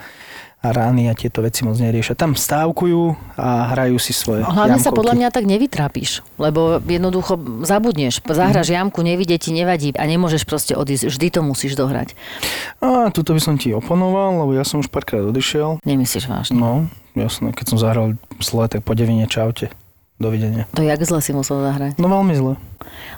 [0.60, 2.14] a rány a tieto veci moc neriešia.
[2.14, 4.98] Tam stávkujú a hrajú si svoje No, Hlavne sa jamkovky.
[5.00, 10.76] podľa mňa tak nevytrápiš, lebo jednoducho zabudneš, zahraš jamku, nevidie ti, nevadí a nemôžeš proste
[10.76, 12.14] odísť, vždy to musíš dohrať.
[12.78, 15.82] A tuto by som ti oponoval, lebo ja som už párkrát odišiel.
[15.82, 16.54] Nemyslíš vážne?
[16.54, 18.06] No, jasné, keď som zahral
[18.38, 19.72] zle, tak po devine čaute.
[20.16, 20.64] Dovidenia.
[20.72, 22.00] To jak zle si musel zahrať.
[22.00, 22.56] No veľmi zle.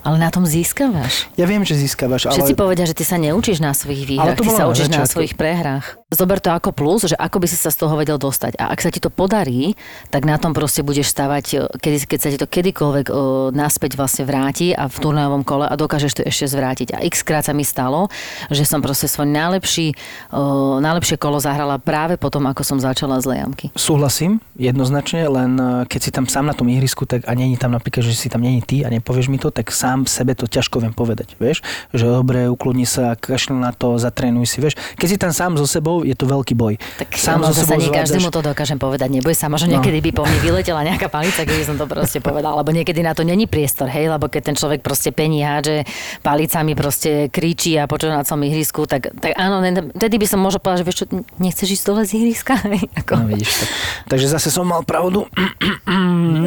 [0.07, 1.27] Ale na tom získavaš.
[1.35, 2.35] Ja viem, že získavaš, ale...
[2.39, 5.13] Všetci povedia, že ty sa neučíš na svojich výhrách, ty sa na učíš na začiatku.
[5.15, 5.99] svojich prehrách.
[6.09, 8.57] Zober to ako plus, že ako by si sa z toho vedel dostať.
[8.57, 9.77] A ak sa ti to podarí,
[10.09, 13.15] tak na tom proste budeš stavať, e, keď, keď sa ti to kedykoľvek o,
[13.53, 16.97] naspäť vlastne vráti a v turnajovom kole a dokážeš to ešte zvrátiť.
[16.97, 18.09] A x krát sa mi stalo,
[18.49, 19.93] že som proste svoj najlepší,
[20.33, 23.67] o, najlepšie kolo zahrala práve potom, ako som začala z lejamky.
[23.77, 28.09] Súhlasím, jednoznačne, len keď si tam sám na tom ihrisku, tak a není tam napríklad,
[28.09, 30.93] že si tam není ty a nepovieš mi to, tak sám sebe to ťažko viem
[30.93, 31.67] povedať, vieš?
[31.91, 34.79] Že dobre, ukludni sa, kašľ na to, zatrénuj si, vieš?
[34.95, 36.79] Keď si tam sám so sebou, je to veľký boj.
[36.95, 39.11] Tak sám so sebou nie zvládaš- každému to dokážem povedať.
[39.11, 39.73] Neboj sa, možno No.
[39.75, 42.55] niekedy by po mne vyletela nejaká palica, keby som to proste povedala.
[42.57, 45.83] Lebo niekedy na to není priestor, hej, lebo keď ten človek proste pení hádže
[46.21, 49.59] palicami proste kričí a počuje na celom ihrisku, tak, tak áno,
[49.93, 51.07] vtedy by som možno povedala, že vieš čo,
[51.37, 52.55] nechceš ísť dole z ihriska?
[53.01, 53.69] Ako, No vidíš tak.
[54.09, 55.27] Takže zase som mal pravdu.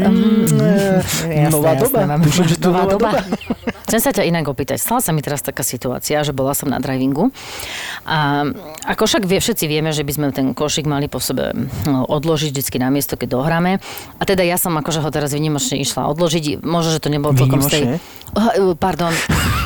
[0.01, 1.99] Jasné, nová jasné, doba.
[2.17, 3.00] Dúfam, že to nová doba.
[3.91, 4.79] Chcem sa ťa inak opýtať.
[4.79, 7.35] Stala sa mi teraz taká situácia, že bola som na drivingu
[8.07, 8.47] a
[8.87, 11.51] ako však vie, všetci vieme, že by sme ten košík mali po sebe
[11.83, 13.83] no, odložiť vždycky na miesto, keď dohráme.
[14.15, 16.63] A teda ja som akože ho teraz vynimočne išla odložiť.
[16.63, 17.83] Možno, že to nebolo celkom z tej...
[18.31, 19.11] Oh, pardon,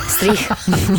[0.09, 0.41] strich.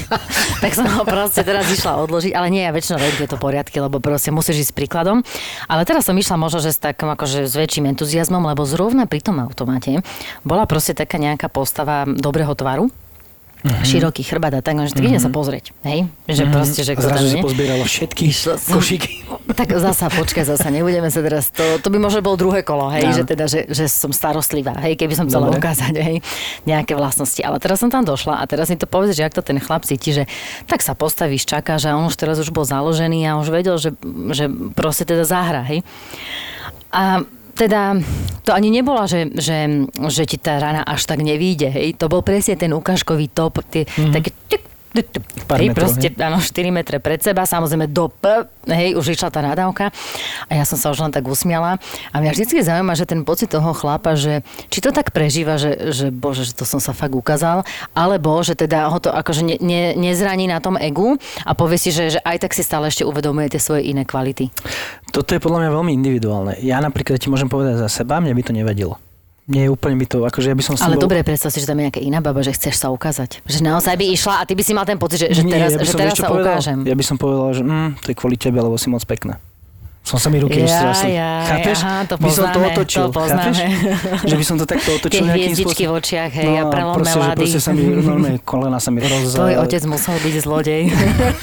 [0.62, 4.02] tak som ho proste teraz išla odložiť, ale nie, ja väčšinou vediem tieto poriadky, lebo
[4.02, 5.22] proste musíš ísť s príkladom.
[5.70, 9.22] Ale teraz som išla možno, že s takom akože s väčším entuziasmom, lebo zrovna pri
[9.22, 10.02] tom automate
[10.42, 12.90] bola proste taká nejaká postava dobrého tvaru,
[13.64, 13.82] Mhm.
[13.88, 16.06] široký chrbát a tak, že tak idem sa pozrieť, hej?
[16.28, 18.24] Že proste, že kto tam si pozbierala všetky
[18.68, 19.12] košíky.
[19.46, 23.08] Tak zasa, počkaj, zasa, nebudeme sa teraz, to, to by možno bolo druhé kolo, hej,
[23.08, 23.16] Áno.
[23.16, 25.62] že teda, že, že som starostlivá, hej, keby som chcela Dobre.
[25.62, 26.16] ukázať, hej,
[26.66, 27.38] nejaké vlastnosti.
[27.40, 29.86] Ale teraz som tam došla a teraz mi to povedz, že ak to ten chlap
[29.86, 30.26] cíti, že
[30.66, 33.94] tak sa postavíš, čakáš a on už teraz už bol založený a už vedel, že,
[34.34, 35.86] že proste teda zahra, hej.
[36.90, 37.22] A
[37.56, 37.96] teda
[38.44, 41.96] to ani nebola, že, že, že ti tá rana až tak nevíde, hej.
[41.98, 44.12] To bol presne ten ukážkový top, tie, mm-hmm.
[44.12, 44.62] také tuk,
[45.46, 49.28] Pár hej, metrov, proste, áno, 4 metre pred seba, samozrejme do P, hej, už išla
[49.30, 49.94] tá nadávka
[50.46, 51.78] a ja som sa už len tak usmiala
[52.10, 54.42] a mňa vždycky zaujíma, že ten pocit toho chlapa, že
[54.72, 57.62] či to tak prežíva, že, že bože, že to som sa fakt ukázal,
[57.94, 61.94] alebo že teda ho to akože ne, ne, nezraní na tom egu a povie si,
[61.94, 64.50] že, že aj tak si stále ešte uvedomuje tie svoje iné kvality.
[65.14, 66.52] Toto je podľa mňa veľmi individuálne.
[66.60, 69.00] Ja napríklad ti môžem povedať za seba, mne by to nevadilo.
[69.46, 71.06] Nie, úplne by to, akože ja by som s Ale bol...
[71.06, 73.46] dobre, predstav si, že tam je nejaká iná baba, že chceš sa ukázať.
[73.46, 75.70] Že naozaj by išla a ty by si mal ten pocit, že, že Nie, teraz,
[75.78, 76.78] ja že teraz sa povedal, ukážem.
[76.82, 79.38] Ja by som povedal, že mm, to je kvôli tebe, lebo si moc pekná.
[80.06, 81.18] Som sa mi ruky Jaj, roztrasli.
[81.18, 81.78] jaj, Chápeš?
[81.82, 83.02] aha, to by som to poznáme, otočil.
[83.02, 83.42] to poznáme.
[83.42, 84.22] Chápeš?
[84.22, 87.38] Že by som to takto otočil Tie hviezdičky v očiach, hej, a prelom proste, melady.
[87.42, 89.34] proste sa mi, normálne kolena sa mi roz...
[89.34, 90.82] Tvoj otec musel byť zlodej.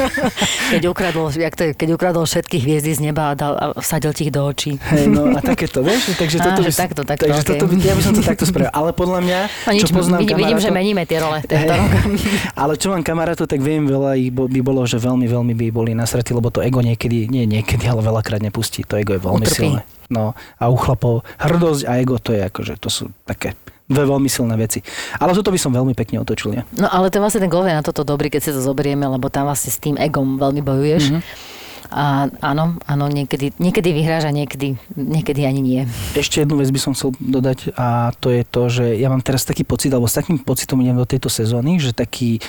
[0.72, 4.16] keď, ukradol, jak to je, keď ukradol všetky hviezdy z neba a, dal, a vsadil
[4.16, 4.80] ti ich do očí.
[4.80, 6.16] Hej, no a takéto, vieš?
[6.16, 7.52] Takže toto že by, takto, takto, takže okej.
[7.60, 8.72] toto by, ja by som to takto spravil.
[8.72, 11.92] Ale podľa mňa, No nič, čo poznám vidím, vidím, že meníme tie role tento rok.
[12.64, 15.92] Ale čo mám kamarátov, tak viem, veľa ich by bolo, že veľmi, veľmi by boli
[15.92, 18.86] nasratí, lebo to ego niekedy, nie niekedy, ale veľakrát nepustí.
[18.86, 19.74] To ego je veľmi Utrpí.
[19.74, 19.82] silné.
[20.14, 23.58] No a u chlapov hrdosť a ego, to je akože, to sú také
[23.90, 24.86] dve veľmi silné veci.
[25.18, 26.62] Ale toto by som veľmi pekne otočil, nie?
[26.78, 29.34] No ale to vlastne ten golf je na toto dobrý, keď si to zoberieme, lebo
[29.34, 31.04] tam vlastne s tým egom veľmi bojuješ.
[31.10, 31.18] Mhm.
[31.18, 31.62] Mm-hmm.
[31.94, 35.82] A áno, áno, niekedy, niekedy vyhráš a niekedy, niekedy ani nie.
[36.18, 39.46] Ešte jednu vec by som chcel dodať a to je to, že ja mám teraz
[39.46, 42.42] taký pocit, alebo s takým pocitom idem do tejto sezóny, že taký,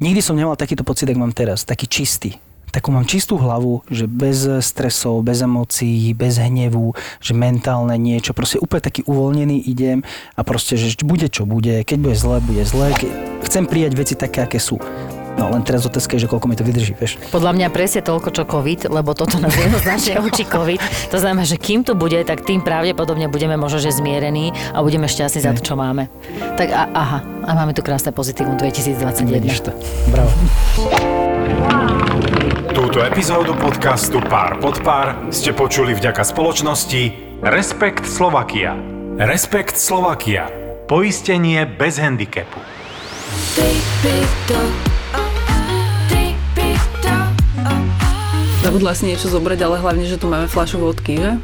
[0.00, 2.40] nikdy som nemal takýto pocit, ako mám teraz, taký čistý.
[2.70, 8.62] Takú mám čistú hlavu, že bez stresov, bez emócií, bez hnevu, že mentálne niečo, proste
[8.62, 10.06] úplne taký uvoľnený idem
[10.38, 12.94] a proste, že bude čo bude, keď bude zle, bude zle,
[13.42, 14.78] chcem prijať veci také, aké sú.
[15.38, 17.16] No len teraz otázka je, že koľko mi to vydrží, vieš.
[17.30, 20.80] Podľa mňa presne toľko, čo COVID, lebo toto nás jednoznačne učí COVID.
[21.14, 25.06] To znamená, že kým tu bude, tak tým pravdepodobne budeme možno, že zmierení a budeme
[25.06, 26.10] šťastní za to, čo máme.
[26.58, 29.32] Tak a, aha, a máme tu krásne pozitívum 2021.
[29.32, 29.70] Vidíš to.
[30.10, 30.30] Bravo.
[32.90, 38.74] Túto epizódu podcastu Pár pod pár ste počuli vďaka spoločnosti Respekt Slovakia.
[39.14, 40.50] Respekt Slovakia.
[40.90, 42.58] Poistenie bez handicapu.
[48.66, 51.38] Zabudla si niečo zobrať, ale hlavne, že tu máme fľašu vodky, že?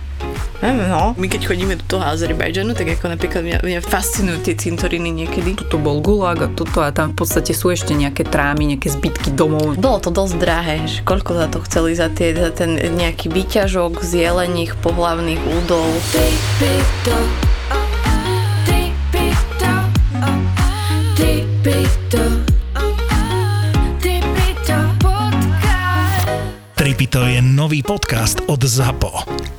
[0.64, 5.12] No, my keď chodíme do toho Azerbajdžanu, tak ako napríklad mňa, mňa fascinujú tie cintoriny
[5.12, 5.52] niekedy.
[5.52, 9.36] Tuto bol gulag a tuto a tam v podstate sú ešte nejaké trámy, nejaké zbytky
[9.36, 9.76] domov.
[9.76, 14.00] Bolo to dosť drahé, že koľko za to chceli za, tie, za ten nejaký výťažok
[14.00, 15.84] z jelených pohlavných údov.
[26.76, 29.55] Tripito je nový podcast od ZAPO.